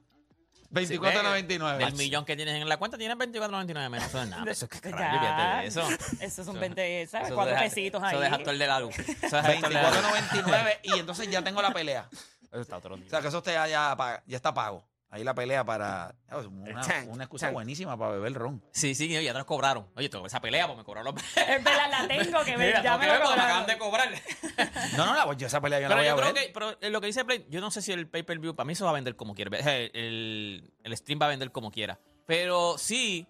Vale. 0.70 0.88
24.99. 0.88 1.76
Del 1.78 1.94
millón 1.94 2.24
que 2.24 2.36
tienes 2.36 2.54
en 2.62 2.68
la 2.68 2.76
cuenta, 2.76 2.96
tienes 2.96 3.16
24.99 3.16 3.88
menos. 3.90 4.06
Eso 4.08 4.22
es 4.22 4.28
nada. 4.28 4.50
Eso 4.50 4.64
es 4.70 4.80
que 4.80 4.90
Ya. 4.90 4.96
carajo, 4.96 5.60
de 5.60 5.66
eso. 5.66 5.88
Esos 6.20 6.46
son 6.46 6.58
20, 6.60 7.06
¿sabes? 7.06 7.26
Eso 7.28 7.34
Cuatro 7.34 7.56
pesitos 7.56 8.02
ahí. 8.02 8.10
Eso 8.14 8.20
deja 8.20 8.38
todo 8.38 8.50
el 8.50 8.58
de 8.58 8.66
la 8.66 8.80
luz. 8.80 8.98
Eso 9.22 9.36
deja 9.36 9.54
todo 9.56 9.66
el 9.66 9.74
de 9.74 9.82
la 9.82 9.90
luz. 9.90 10.00
24.99 10.00 10.78
y 10.84 10.98
entonces 10.98 11.30
ya 11.30 11.42
tengo 11.42 11.60
la 11.62 11.72
pelea. 11.72 12.08
Eso 12.52 12.60
está 12.62 12.76
otro 12.78 12.94
O 12.96 12.98
sea, 13.08 13.20
que 13.20 13.28
eso 13.28 13.38
está 13.38 13.68
ya, 13.68 13.94
pa- 13.96 14.22
ya 14.26 14.36
está 14.36 14.52
pago. 14.52 14.84
Ahí 15.12 15.25
la 15.25 15.35
pelea 15.35 15.64
para... 15.64 16.14
Una, 16.31 16.81
Tank, 16.83 17.09
una 17.09 17.25
excusa 17.25 17.47
tank. 17.47 17.55
buenísima 17.55 17.99
para 17.99 18.12
beber 18.12 18.33
ron. 18.35 18.64
Sí, 18.71 18.95
sí, 18.95 19.09
ya 19.09 19.33
los 19.33 19.45
cobraron. 19.45 19.88
Oye, 19.97 20.09
tú, 20.09 20.25
esa 20.25 20.40
pelea, 20.40 20.67
pues 20.67 20.79
me 20.79 20.85
cobraron 20.85 21.12
los... 21.14 21.25
Es 21.37 21.64
verdad, 21.64 21.90
la 21.90 22.07
tengo 22.07 22.45
que 22.45 22.57
ver. 22.57 22.69
Mira, 22.69 22.83
ya 22.83 22.83
tengo 22.83 22.99
me 22.99 23.05
que 23.07 23.11
ver 23.11 23.21
porque 23.23 23.37
me 23.37 23.43
acaban 23.43 23.67
de 23.67 23.79
cobrar. 23.79 24.09
No, 24.97 25.07
no, 25.07 25.14
la, 25.14 25.37
yo 25.37 25.47
esa 25.47 25.61
pelea 25.61 25.81
yo 25.81 25.88
la 25.88 25.97
voy 25.97 26.07
a 26.07 26.14
creo 26.14 26.33
ver. 26.33 26.35
que, 26.47 26.50
pero 26.55 26.76
eh, 26.81 26.90
lo 26.90 27.00
que 27.00 27.09
dice 27.09 27.25
Play, 27.25 27.47
yo 27.49 27.61
no 27.61 27.71
sé 27.71 27.83
si 27.83 27.90
el 27.93 28.07
pay-per-view, 28.09 28.55
para 28.55 28.67
mí 28.67 28.75
eso 28.75 28.85
va 28.85 28.90
a 28.90 28.95
vender 28.95 29.17
como 29.17 29.35
quiera. 29.35 29.57
El, 29.59 29.90
el, 29.95 30.73
el 30.85 30.97
stream 30.97 31.19
va 31.21 31.26
a 31.26 31.31
vender 31.31 31.50
como 31.50 31.71
quiera. 31.73 31.99
Pero 32.26 32.79
sí, 32.79 33.26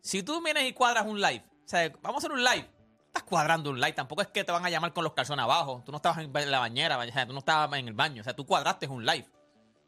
si 0.00 0.22
tú 0.22 0.40
vienes 0.42 0.64
y 0.68 0.72
cuadras 0.72 1.04
un 1.06 1.20
live, 1.20 1.44
o 1.64 1.68
sea, 1.68 1.90
vamos 2.00 2.22
a 2.22 2.26
hacer 2.26 2.32
un 2.32 2.44
live. 2.44 2.68
Estás 3.06 3.22
cuadrando 3.24 3.70
un 3.70 3.80
live, 3.80 3.92
tampoco 3.94 4.22
es 4.22 4.28
que 4.28 4.44
te 4.44 4.52
van 4.52 4.64
a 4.64 4.70
llamar 4.70 4.92
con 4.92 5.02
los 5.02 5.14
calzones 5.14 5.42
abajo. 5.42 5.82
Tú 5.84 5.90
no 5.90 5.96
estabas 5.96 6.18
en 6.18 6.50
la 6.50 6.58
bañera, 6.60 6.98
o 6.98 7.04
sea, 7.10 7.26
tú 7.26 7.32
no 7.32 7.40
estabas 7.40 7.76
en 7.78 7.88
el 7.88 7.94
baño, 7.94 8.20
o 8.20 8.24
sea, 8.24 8.36
tú 8.36 8.46
cuadraste 8.46 8.86
un 8.86 9.04
live. 9.04 9.26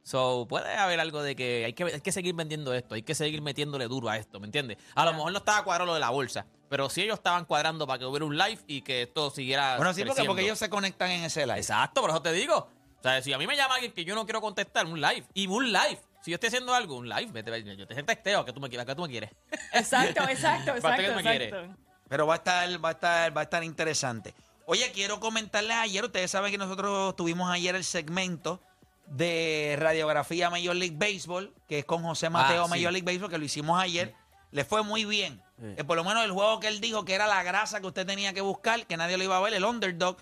So, 0.03 0.47
puede 0.49 0.75
haber 0.75 0.99
algo 0.99 1.23
de 1.23 1.37
que 1.37 1.65
hay, 1.67 1.73
que 1.73 1.85
hay 1.85 2.01
que 2.01 2.13
seguir 2.13 2.35
vendiendo 2.35 2.73
esto, 2.73 2.95
hay 2.95 3.03
que 3.03 3.15
seguir 3.15 3.43
metiéndole 3.43 3.87
duro 3.87 4.09
a 4.09 4.17
esto, 4.17 4.41
¿me 4.41 4.47
entiendes? 4.47 4.79
A 4.95 5.05
lo 5.05 5.13
mejor 5.13 5.33
no 5.33 5.39
estaba 5.39 5.63
cuadrado 5.63 5.87
lo 5.89 5.95
de 5.95 6.01
la 6.01 6.11
bolsa, 6.11 6.47
pero 6.69 6.89
sí 6.89 7.03
ellos 7.03 7.19
estaban 7.19 7.45
cuadrando 7.45 7.87
para 7.87 7.99
que 7.99 8.07
hubiera 8.07 8.25
un 8.25 8.37
live 8.37 8.59
y 8.67 8.83
que 8.83 9.03
esto 9.03 9.31
siguiera. 9.31 9.77
Bueno, 9.77 9.93
sí, 9.93 10.01
porque, 10.01 10.09
creciendo. 10.13 10.31
porque 10.33 10.43
ellos 10.45 10.59
se 10.59 10.71
conectan 10.71 11.11
en 11.11 11.25
ese 11.25 11.47
live. 11.47 11.59
Exacto, 11.59 12.01
por 12.01 12.11
eso 12.11 12.23
te 12.23 12.33
digo. 12.33 12.57
O 12.99 13.03
sea, 13.03 13.23
si 13.23 13.33
a 13.33 13.39
mí 13.39 13.47
me 13.47 13.57
llama 13.57 13.75
alguien 13.75 13.93
que 13.93 14.05
yo 14.05 14.15
no 14.15 14.25
quiero 14.25 14.41
contestar, 14.41 14.87
un 14.87 15.01
live. 15.01 15.25
Y 15.35 15.47
un 15.47 15.73
live. 15.73 16.01
Si 16.23 16.31
yo 16.31 16.35
estoy 16.35 16.49
haciendo 16.49 16.75
algo, 16.75 16.97
un 16.97 17.09
live, 17.09 17.31
vete, 17.33 17.51
vete, 17.51 17.77
yo 17.77 17.87
te 17.87 18.03
testeo, 18.03 18.45
que 18.45 18.53
tú 18.53 18.61
me, 18.61 18.69
quieres- 18.69 18.87
que 18.87 18.95
tú 18.95 19.03
me 19.03 19.09
quieres. 19.09 19.31
Exacto, 19.73 20.23
exacto, 20.29 20.73
¿Para 20.83 20.97
qué 20.97 21.07
exacto. 21.07 21.31
exacto. 21.31 21.77
Pero 22.09 22.27
va 22.27 22.35
a 22.35 22.37
estar, 22.37 22.85
va 22.85 22.89
a 22.89 22.93
estar, 22.93 23.37
va 23.37 23.41
a 23.41 23.45
estar 23.45 23.65
interesante. 23.65 24.35
Oye, 24.67 24.91
quiero 24.93 25.19
comentarles 25.21 25.77
ayer, 25.77 26.05
ustedes 26.05 26.31
saben 26.31 26.51
que 26.53 26.59
nosotros 26.59 27.17
tuvimos 27.17 27.51
ayer 27.51 27.75
el 27.75 27.85
segmento 27.85 28.61
de 29.11 29.77
radiografía 29.79 30.49
Major 30.51 30.75
League 30.75 30.97
Baseball, 30.97 31.53
que 31.69 31.81
es 31.81 31.85
con 31.85 32.03
José 32.03 32.31
Mateo 32.31 32.63
Ah, 32.63 32.65
sí. 32.67 32.71
Major 32.71 32.93
League 32.93 33.05
Baseball, 33.05 33.31
que 33.31 33.39
lo 33.39 33.45
hicimos 33.45 33.81
ayer. 33.81 34.15
Le 34.53 34.65
fue 34.65 34.83
muy 34.83 35.05
bien. 35.05 35.43
Eh, 35.63 35.85
por 35.85 35.97
lo 35.97 36.05
menos 36.05 36.25
el 36.25 36.33
juego 36.33 36.59
que 36.59 36.69
él 36.69 36.81
dijo 36.81 37.05
que 37.05 37.15
era 37.15 37.27
la 37.27 37.43
grasa 37.43 37.81
que 37.81 37.87
usted 37.87 38.07
tenía 38.07 38.33
que 38.33 38.41
buscar, 38.41 38.87
que 38.87 38.97
nadie 38.97 39.19
lo 39.19 39.25
iba 39.25 39.37
a 39.37 39.41
ver, 39.41 39.53
el 39.55 39.65
underdog. 39.65 40.17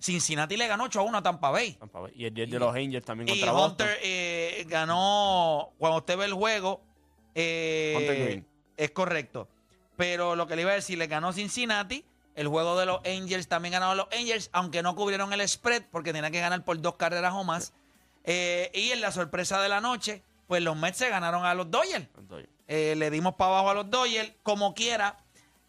Cincinnati 0.00 0.56
le 0.56 0.66
ganó 0.66 0.84
8 0.84 1.00
a 1.00 1.02
1 1.02 1.18
a 1.18 1.22
Tampa 1.22 1.50
Bay. 1.50 1.72
Tampa 1.74 2.00
Bay. 2.00 2.12
Y 2.14 2.26
el 2.26 2.34
de 2.34 2.46
los 2.58 2.74
Angels 2.74 3.04
también 3.04 3.28
Y 3.28 3.32
contra 3.32 3.52
Boston. 3.52 3.70
Hunter 3.88 3.98
eh, 4.02 4.64
ganó, 4.68 5.70
cuando 5.78 5.98
usted 5.98 6.16
ve 6.18 6.26
el 6.26 6.34
juego, 6.34 6.82
eh, 7.34 7.94
Hunter 7.96 8.24
Green. 8.24 8.46
es 8.76 8.90
correcto. 8.90 9.48
Pero 9.96 10.36
lo 10.36 10.46
que 10.46 10.56
le 10.56 10.62
iba 10.62 10.72
a 10.72 10.74
decir, 10.74 10.98
le 10.98 11.06
ganó 11.06 11.32
Cincinnati. 11.32 12.04
El 12.34 12.48
juego 12.48 12.78
de 12.78 12.84
los 12.86 13.00
Angels 13.06 13.46
también 13.48 13.72
ganaron 13.72 13.96
los 13.96 14.08
Angels, 14.12 14.50
aunque 14.52 14.82
no 14.82 14.94
cubrieron 14.96 15.32
el 15.32 15.48
spread 15.48 15.84
porque 15.90 16.12
tenían 16.12 16.32
que 16.32 16.40
ganar 16.40 16.64
por 16.64 16.80
dos 16.80 16.96
carreras 16.96 17.32
o 17.34 17.44
más. 17.44 17.72
Eh, 18.24 18.70
y 18.74 18.90
en 18.90 19.00
la 19.00 19.12
sorpresa 19.12 19.60
de 19.60 19.68
la 19.68 19.80
noche, 19.80 20.22
pues 20.46 20.62
los 20.62 20.76
Mets 20.76 20.98
se 20.98 21.08
ganaron 21.10 21.44
a 21.44 21.54
los 21.54 21.70
Dodgers. 21.70 22.06
Eh, 22.66 22.94
le 22.96 23.10
dimos 23.10 23.34
para 23.34 23.50
abajo 23.50 23.70
a 23.70 23.74
los 23.74 23.90
Dodgers. 23.90 24.32
Como 24.42 24.74
quiera, 24.74 25.18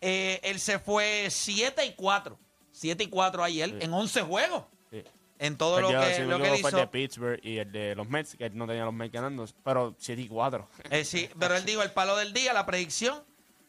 eh, 0.02 0.40
él 0.44 0.60
se 0.60 0.80
fue 0.80 1.28
7 1.30 1.86
y 1.86 1.94
4. 1.94 2.40
7 2.72 3.04
y 3.04 3.08
4 3.08 3.44
ayer 3.44 3.70
Sí. 3.70 3.76
en 3.82 3.94
11 3.94 4.22
juegos. 4.22 4.64
sí. 4.92 5.04
En 5.38 5.58
todo 5.58 5.82
lo 5.82 5.90
que, 5.90 6.14
sí, 6.16 6.22
lo 6.22 6.38
que 6.38 6.46
él 6.46 6.52
último 6.54 6.58
fue 6.62 6.70
el 6.70 6.76
de 6.78 6.82
hizo. 6.84 6.92
Pittsburgh 6.92 7.40
y 7.44 7.58
el 7.58 7.70
de 7.70 7.94
los 7.94 8.08
Mets, 8.08 8.38
que 8.38 8.50
no 8.52 8.66
tenía 8.68 8.86
los 8.86 8.94
Mets 8.94 9.12
ganando, 9.12 9.46
pero 9.66 9.94
7 10.00 10.22
y 10.22 10.28
4. 10.30 10.66
Eh, 10.92 11.04
sí, 11.04 11.30
pero 11.38 11.58
él 11.58 11.66
dijo 11.66 11.82
el 11.84 11.92
palo 11.92 12.16
del 12.16 12.32
día, 12.32 12.54
la 12.54 12.66
predicción. 12.66 13.22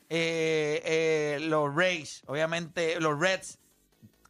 eh, 0.08 0.80
eh, 0.84 1.38
los 1.40 1.74
Rays, 1.74 2.22
obviamente, 2.28 3.00
los 3.00 3.18
Reds, 3.18 3.58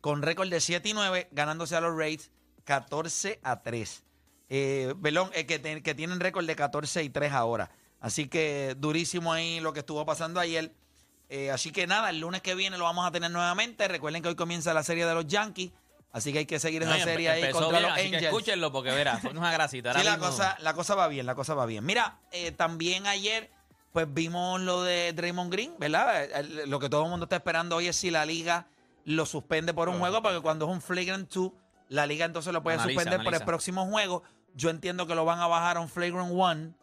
con 0.00 0.22
récord 0.22 0.48
de 0.48 0.62
7 0.62 0.88
y 0.88 0.94
9, 0.94 1.28
ganándose 1.32 1.76
a 1.76 1.82
los 1.82 1.94
Rays 1.94 2.30
14 2.64 3.38
a 3.42 3.62
3. 3.62 4.02
Eh, 4.49 4.95
Belón, 4.97 5.31
eh, 5.35 5.47
que, 5.47 5.59
te- 5.59 5.83
que 5.83 5.95
tienen 5.95 6.21
récord 6.21 6.47
de 6.47 6.55
14 6.57 7.03
y 7.03 7.11
3 7.11 7.33
ahora. 7.33 7.71
Así 8.00 8.29
que 8.29 8.75
durísimo 8.79 9.33
ahí 9.33 9.61
lo 9.61 9.73
que 9.73 9.81
estuvo 9.81 10.05
pasando 10.07 10.38
ayer. 10.41 10.73
Eh, 11.29 11.50
así 11.50 11.73
que 11.73 11.87
nada, 11.87 12.11
el 12.11 12.21
lunes 12.21 12.41
que 12.43 12.55
viene 12.55 12.79
lo 12.79 12.85
vamos 12.85 13.05
a 13.07 13.11
tener 13.11 13.31
nuevamente. 13.31 13.88
Recuerden 13.88 14.23
que 14.23 14.29
hoy 14.29 14.37
comienza 14.37 14.73
la 14.75 14.83
serie 14.85 15.05
de 15.07 15.15
los 15.15 15.26
Yankees. 15.26 15.73
Así 16.12 16.33
que 16.33 16.38
hay 16.41 16.47
que 16.47 16.59
seguir 16.61 16.83
esa 16.83 16.93
No, 16.93 16.97
empe- 16.99 17.05
serie 17.05 17.29
ahí 17.31 17.50
contra 17.53 17.71
bien, 17.79 17.83
los 17.83 17.91
así 17.93 18.00
que 18.03 18.07
Angels. 18.17 18.25
escúchenlo 18.25 18.73
porque 18.73 18.91
verás, 18.91 19.21
son 19.23 19.37
una 19.37 19.50
grasita. 19.53 19.93
Sí, 19.99 20.05
la 20.05 20.19
cosa, 20.19 20.57
la 20.61 20.73
cosa 20.75 20.95
va 20.95 21.09
bien, 21.09 21.26
la 21.26 21.35
cosa 21.35 21.55
va 21.55 21.67
bien. 21.67 21.85
Mira, 21.85 22.21
eh, 22.31 22.53
también 22.53 23.07
ayer, 23.07 23.50
pues 23.93 24.07
vimos 24.09 24.61
lo 24.61 24.83
de 24.83 25.12
Draymond 25.12 25.53
Green, 25.53 25.75
¿verdad? 25.79 26.26
Lo 26.67 26.79
que 26.79 26.88
todo 26.88 27.05
el 27.05 27.11
mundo 27.11 27.25
está 27.25 27.37
esperando 27.37 27.76
hoy 27.76 27.88
es 27.88 27.97
si 27.97 28.11
la 28.11 28.25
liga 28.25 28.67
lo 29.05 29.26
suspende 29.26 29.75
por 29.75 29.88
un 29.88 29.99
juego, 29.99 30.23
porque 30.23 30.41
cuando 30.41 30.65
es 30.67 30.71
un 30.73 30.81
flagrant 30.81 31.31
2, 31.31 31.53
la 31.88 32.07
liga 32.07 32.25
entonces 32.25 32.53
lo 32.53 32.62
puede 32.62 32.76
Analiza, 32.79 33.00
suspender 33.00 33.25
por 33.25 33.35
el 33.35 33.43
próximo 33.43 33.85
juego. 33.87 34.23
Yo 34.56 34.70
entiendo 34.70 35.06
que 35.06 35.14
lo 35.14 35.25
van 35.25 35.38
a 35.38 35.46
bajar 35.46 35.76
a 35.76 35.80
un 35.80 35.88
flagrant 35.88 36.32
1 36.32 36.75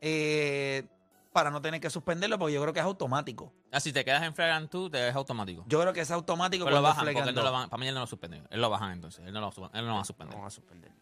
eh, 0.00 0.86
para 1.32 1.50
no 1.50 1.60
tener 1.60 1.80
que 1.80 1.90
suspenderlo, 1.90 2.38
porque 2.38 2.54
yo 2.54 2.60
creo 2.62 2.72
que 2.72 2.80
es 2.80 2.86
automático. 2.86 3.52
Ah, 3.70 3.80
si 3.80 3.92
te 3.92 4.02
quedas 4.04 4.22
en 4.22 4.34
Flagrant 4.34 4.70
2, 4.72 4.90
te 4.90 5.08
es 5.08 5.14
automático. 5.14 5.62
Yo 5.68 5.78
creo 5.80 5.92
que 5.92 6.00
es 6.00 6.10
automático 6.10 6.64
Pero 6.64 6.76
lo 6.76 6.82
bajan, 6.82 7.04
porque 7.04 7.12
flagrant 7.12 7.28
él 7.28 7.34
no 7.34 7.42
lo 7.42 7.50
2. 7.50 7.60
van, 7.60 7.68
para 7.68 7.80
mí 7.80 7.86
él 7.88 7.94
no 7.94 8.00
lo 8.00 8.06
suspende. 8.06 8.42
Él 8.50 8.60
lo 8.62 8.70
bajan 8.70 8.92
entonces. 8.92 9.26
Él 9.26 9.32
no 9.34 9.40
lo, 9.40 9.48
él 9.50 9.84
no 9.84 9.88
lo 9.90 9.94
va 9.94 10.00
a 10.00 10.04
suspender. 10.04 10.38
A. 10.38 10.48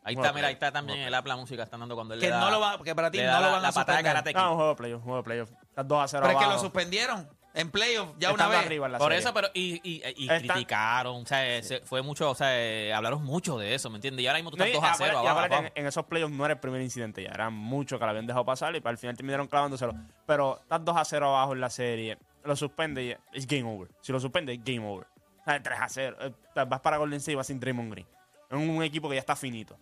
Ahí 0.05 0.15
está, 0.15 0.33
mira, 0.33 0.49
ahí 0.49 0.55
está 0.55 0.73
también 0.73 0.99
el 1.01 1.11
de 1.11 1.17
app 1.17 1.27
la 1.27 1.37
música 1.37 1.63
están 1.63 1.81
dando 1.81 1.95
cuando 1.95 2.15
él 2.15 2.21
Que 2.21 2.27
le 2.27 2.33
da, 2.33 2.41
no 2.41 2.51
lo 2.51 2.61
va, 2.61 2.83
que 2.83 2.95
para 2.95 3.11
ti 3.11 3.19
no 3.19 3.25
lo 3.25 3.31
la- 3.31 3.39
van 3.41 3.55
a 3.55 3.61
la 3.61 3.67
de 3.69 3.73
suspender. 3.73 4.05
Karate. 4.05 4.33
No, 4.33 4.41
Kid. 4.41 4.49
un 4.49 4.55
juego 4.57 4.69
de 4.71 4.77
playoff, 4.77 4.99
un 4.99 5.05
juego 5.05 5.17
de 5.19 5.23
playoff. 5.23 5.51
Estás 5.63 5.89
2 5.89 5.99
a 6.03 6.09
0 6.09 6.23
Pero 6.23 6.33
es 6.33 6.39
que 6.39 6.45
abajo. 6.45 6.57
lo 6.59 6.63
suspendieron. 6.65 7.29
En 7.57 7.71
playoff, 7.71 8.11
ya 8.19 8.33
una 8.33 8.47
vez. 8.49 8.59
arriba 8.67 8.87
en 8.87 8.93
la 8.93 8.99
Por 8.99 9.09
serie. 9.09 9.19
eso, 9.19 9.33
pero 9.35 9.49
y, 9.55 9.81
y, 9.83 10.03
y 10.17 10.23
Está- 10.31 10.39
criticaron, 10.53 11.23
o 11.23 11.27
sea, 11.27 11.63
se- 11.63 11.81
fue 11.81 12.03
mucho, 12.03 12.31
o 12.31 12.35
sea, 12.35 12.49
eh, 12.63 12.93
hablaron 12.93 13.25
mucho 13.25 13.59
de 13.59 13.75
eso, 13.75 13.89
¿me 13.91 13.97
entiendes? 13.97 14.23
Y 14.23 14.27
ahora 14.27 14.39
mismo 14.39 14.51
tú 14.51 14.59
No, 14.59 14.65
estás 14.65 14.79
y 14.79 14.81
2 14.83 14.91
a 14.91 14.95
0 14.95 15.11
acuérdate- 15.19 15.25
y 15.25 15.27
abajo, 15.27 15.39
acuérdate, 15.39 15.55
abajo. 15.55 15.73
en, 15.75 15.83
en 15.83 15.89
esos 15.89 16.05
playoffs 16.05 16.35
no 16.35 16.45
era 16.45 16.55
el 16.55 16.61
primer 16.61 16.83
incidente 16.83 17.23
ya, 17.23 17.31
era 17.31 17.51
mucho 17.51 17.99
que 17.99 18.05
lo 18.05 18.11
habían 18.11 18.27
dejado 18.27 18.45
pasar 18.45 18.77
y 18.77 18.81
para 18.81 18.93
el 18.93 18.99
final 18.99 19.17
terminaron 19.17 19.49
clavándoselo. 19.49 19.95
Pero 20.27 20.61
estás 20.61 20.85
2 20.85 20.97
a 20.97 21.05
0 21.05 21.29
abajo 21.35 21.55
en 21.55 21.61
la 21.63 21.71
serie, 21.71 22.19
lo 22.45 22.55
suspende 22.55 23.03
y 23.05 23.17
es 23.33 23.47
game 23.47 23.65
over. 23.65 23.89
Si 24.03 24.13
lo 24.13 24.21
suspende, 24.21 24.53
es 24.53 24.63
game 24.63 24.87
over. 24.87 25.07
O 25.41 25.45
sea, 25.45 25.63
3 25.63 25.79
a 25.81 25.89
0. 25.89 26.17
eh, 26.21 26.33
Vas 26.69 26.81
para 26.81 26.99
Golden 26.99 27.19
State 27.19 27.33
y 27.33 27.37
vas 27.37 27.47
sin 27.47 27.59
Draymond 27.59 27.91
Green. 27.91 28.07
Es 28.51 28.57
un 28.57 28.83
equipo 28.83 29.09
que 29.09 29.15
ya 29.17 29.21
está 29.21 29.35
finito. 29.35 29.79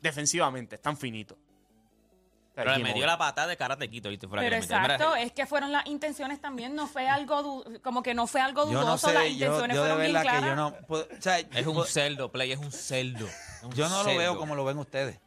Defensivamente, 0.00 0.76
están 0.76 0.96
finitos. 0.96 1.36
Pero 2.54 2.70
le 2.76 2.82
metió 2.82 3.06
la 3.06 3.16
patada 3.16 3.46
de 3.48 3.56
karate 3.56 3.88
quito, 3.88 4.10
¿viste? 4.10 4.28
Fue 4.28 4.36
la 4.36 4.42
Pero 4.42 4.56
que 4.56 4.60
le 4.60 4.64
exacto, 4.66 5.16
es 5.16 5.32
que 5.32 5.46
fueron 5.46 5.72
las 5.72 5.86
intenciones 5.86 6.38
también, 6.40 6.74
no 6.74 6.86
fue 6.86 7.08
algo, 7.08 7.64
como 7.82 8.02
que 8.02 8.12
no 8.12 8.26
fue 8.26 8.42
algo 8.42 8.70
Yo 8.70 8.80
dudoso, 8.82 9.06
no 9.08 9.12
las 9.14 9.22
sé, 9.22 9.36
yo, 9.36 9.46
intenciones 9.46 9.76
yo 9.76 9.82
de 9.84 9.88
fueron 9.88 10.00
bien 10.02 10.12
verdad 10.12 10.22
que 10.22 10.38
claras. 10.38 10.50
yo 10.50 10.56
no. 10.56 10.86
puedo- 10.86 11.04
o 11.18 11.22
sea, 11.22 11.38
Es 11.38 11.66
un 11.66 11.86
cerdo, 11.86 12.30
Play, 12.30 12.52
es 12.52 12.58
un 12.58 12.70
cerdo. 12.70 13.26
Es 13.26 13.62
un 13.62 13.72
Yo 13.72 13.88
no 13.88 14.02
lo 14.04 14.16
veo 14.16 14.36
como 14.36 14.54
lo 14.54 14.64
ven 14.66 14.76
ustedes. 14.78 15.18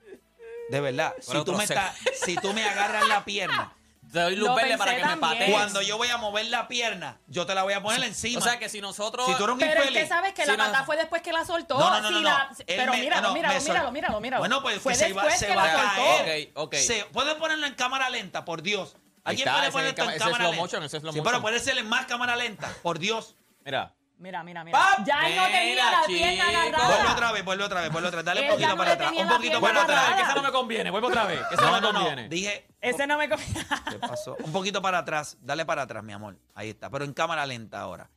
De 0.69 0.79
verdad. 0.81 1.13
Si 1.19 1.43
tú, 1.43 1.53
me 1.53 1.63
estás- 1.63 1.95
si 2.23 2.35
tú 2.35 2.53
me 2.53 2.63
agarras 2.63 3.07
la 3.07 3.23
pierna, 3.25 3.73
Te 4.15 4.21
doy 4.21 4.35
luz 4.37 4.47
Lo 4.47 4.55
verde 4.55 4.77
para 4.77 4.91
pensé 4.91 5.01
que 5.01 5.07
me 5.15 5.19
también. 5.21 5.39
patees. 5.39 5.51
cuando 5.51 5.81
yo 5.81 5.97
voy 5.97 6.07
a 6.07 6.15
mover 6.17 6.45
la 6.45 6.69
pierna, 6.69 7.19
yo 7.27 7.45
te 7.45 7.53
la 7.53 7.63
voy 7.63 7.73
a 7.73 7.83
poner 7.83 8.01
encima. 8.01 8.39
O 8.39 8.41
sea, 8.41 8.57
que 8.57 8.69
si 8.69 8.79
nosotros... 8.79 9.25
si 9.27 9.33
tú 9.35 9.43
eres 9.43 9.53
un 9.55 9.59
Pero 9.59 9.71
es 9.73 9.77
infeliz. 9.79 10.03
que 10.03 10.07
sabes 10.07 10.33
que 10.33 10.45
la 10.45 10.53
no. 10.55 10.63
patada 10.63 10.83
fue 10.85 10.95
después 10.95 11.21
que 11.21 11.33
la 11.33 11.43
soltó. 11.43 11.77
No, 11.77 11.89
no, 11.89 11.99
no, 12.01 12.07
si 12.07 12.13
no, 12.13 12.21
no. 12.21 12.29
la- 12.29 12.49
Él 12.59 12.65
pero 12.65 12.93
me- 12.93 12.99
míralo, 13.01 13.27
no, 13.27 13.33
míralo, 13.33 13.53
me 13.55 13.59
sol- 13.59 13.69
míralo, 13.73 13.91
míralo, 13.91 14.19
míralo. 14.21 14.39
Bueno, 14.41 14.61
pues 14.61 14.79
fue 14.81 14.95
se, 14.95 15.11
va, 15.11 15.23
después 15.23 15.37
se 15.39 15.47
que 15.47 15.55
va 15.55 15.63
a 15.63 15.67
la 15.67 15.73
soltó. 15.95 16.01
caer. 16.23 16.51
Ok, 16.55 16.59
ok. 16.67 16.75
Se- 16.75 17.05
¿Puede 17.11 17.35
ponerlo 17.35 17.67
en 17.67 17.73
cámara 17.75 18.09
lenta, 18.09 18.45
por 18.45 18.61
Dios? 18.61 18.95
Ahí 19.25 19.31
¿Alguien 19.31 19.47
está, 19.49 19.51
puede 19.53 19.65
ese 19.67 19.71
poner 19.73 19.85
es 19.87 19.89
esto 19.91 20.03
en 20.03 20.07
ese 20.09 20.15
es 20.17 20.23
cámara 20.23 20.37
slow 20.37 20.51
lenta? 20.51 20.61
motion, 20.63 20.83
ese 20.83 20.97
es 20.97 21.01
slow 21.01 21.11
sí, 21.13 21.19
motion. 21.19 21.31
pero 21.33 21.41
puede 21.41 21.59
ser 21.59 21.77
en 21.77 21.89
más 21.89 22.05
cámara 22.05 22.35
lenta, 22.37 22.73
por 22.83 22.99
Dios. 22.99 23.35
Mira. 23.65 23.93
Mira, 24.17 24.43
mira, 24.43 24.63
mira. 24.63 24.77
¡Pap! 24.79 25.05
Ya 25.05 25.27
él 25.27 25.35
no 25.35 25.43
tenía 25.45 25.63
Mira, 25.65 25.91
la 25.91 26.07
pierna 26.07 26.47
agarrada. 26.47 26.87
Vuelve 26.87 27.11
otra 27.11 27.31
vez, 27.33 27.43
vuelve 27.45 27.63
otra 27.65 27.81
vez, 27.81 27.91
vuelve 27.91 28.07
otra 28.07 28.17
vez. 28.17 28.25
Dale 28.25 28.41
un 28.41 28.47
poquito 28.49 28.69
no 28.69 28.77
para 28.77 28.91
atrás, 28.93 29.11
un 29.11 29.27
poquito 29.27 29.51
para 29.51 29.59
Vuelvo 29.59 29.81
otra 29.81 29.95
vez, 29.95 30.03
atrás. 30.03 30.15
que 30.15 30.21
esa 30.23 30.35
no 30.35 30.41
me 30.43 30.51
conviene. 30.51 30.89
Vuelvo 30.89 31.07
otra 31.07 31.25
vez, 31.25 31.39
que 31.49 31.55
esa 31.55 31.65
No, 31.65 31.71
me 31.73 31.81
no. 31.81 31.93
conviene. 31.93 32.29
Dije, 32.29 32.67
Ese 32.79 33.07
no 33.07 33.17
me 33.17 33.29
confía. 33.29 33.65
¿Qué 33.89 33.99
pasó? 33.99 34.37
Un 34.43 34.51
poquito 34.53 34.81
para 34.81 34.99
atrás. 34.99 35.37
Dale 35.41 35.65
para 35.65 35.81
atrás, 35.81 36.01
mi 36.03 36.13
amor. 36.13 36.37
Ahí 36.55 36.69
está. 36.69 36.89
Pero 36.89 37.03
en 37.03 37.13
cámara 37.13 37.45
lenta 37.45 37.79
ahora. 37.81 38.09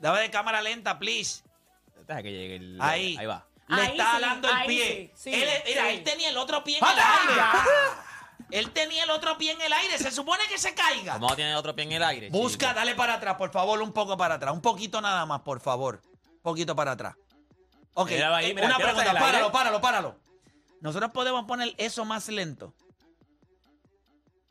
Dame 0.00 0.20
de 0.20 0.30
cámara 0.30 0.62
lenta, 0.62 0.98
please. 0.98 1.42
Deja 2.06 2.22
que 2.22 2.30
llegue 2.32 2.56
el... 2.56 2.78
Ahí. 2.80 3.16
Ahí 3.18 3.26
va. 3.26 3.46
Le 3.68 3.82
Ahí 3.82 3.88
está 3.98 4.18
sí, 4.18 4.24
el 4.24 4.66
pie. 4.66 5.12
sí, 5.14 5.30
sí, 5.34 5.42
él, 5.42 5.48
mira, 5.66 5.90
él 5.90 6.02
tenía 6.02 6.30
el 6.30 6.38
otro 6.38 6.64
pie 6.64 6.78
en 6.78 6.84
el 6.84 6.90
aire. 6.90 7.42
Él 8.50 8.70
tenía 8.70 9.04
el 9.04 9.10
otro 9.10 9.36
pie 9.36 9.52
en 9.52 9.60
el 9.60 9.72
aire. 9.72 9.98
Se 9.98 10.10
supone 10.10 10.42
que 10.48 10.58
se 10.58 10.74
caiga. 10.74 11.14
¿Cómo 11.14 11.34
tiene 11.36 11.54
otro 11.54 11.74
pie 11.74 11.84
en 11.84 11.92
el 11.92 12.02
aire? 12.02 12.30
Busca, 12.30 12.68
chico? 12.68 12.78
dale 12.78 12.94
para 12.94 13.14
atrás, 13.14 13.36
por 13.36 13.50
favor, 13.50 13.80
un 13.82 13.92
poco 13.92 14.16
para 14.16 14.36
atrás. 14.36 14.52
Un 14.54 14.62
poquito 14.62 15.00
nada 15.00 15.26
más, 15.26 15.40
por 15.42 15.60
favor. 15.60 16.02
Un 16.04 16.42
poquito 16.42 16.74
para 16.74 16.92
atrás. 16.92 17.14
Ok, 17.94 18.12
ahí, 18.12 18.50
eh, 18.50 18.54
mira, 18.54 18.66
una 18.68 18.76
el 18.76 18.82
pregunta. 18.82 19.10
el 19.10 19.18
Páralo, 19.18 19.52
páralo, 19.52 19.80
páralo. 19.80 20.20
Nosotros 20.80 21.10
podemos 21.10 21.44
poner 21.46 21.74
eso 21.78 22.04
más 22.04 22.28
lento. 22.28 22.74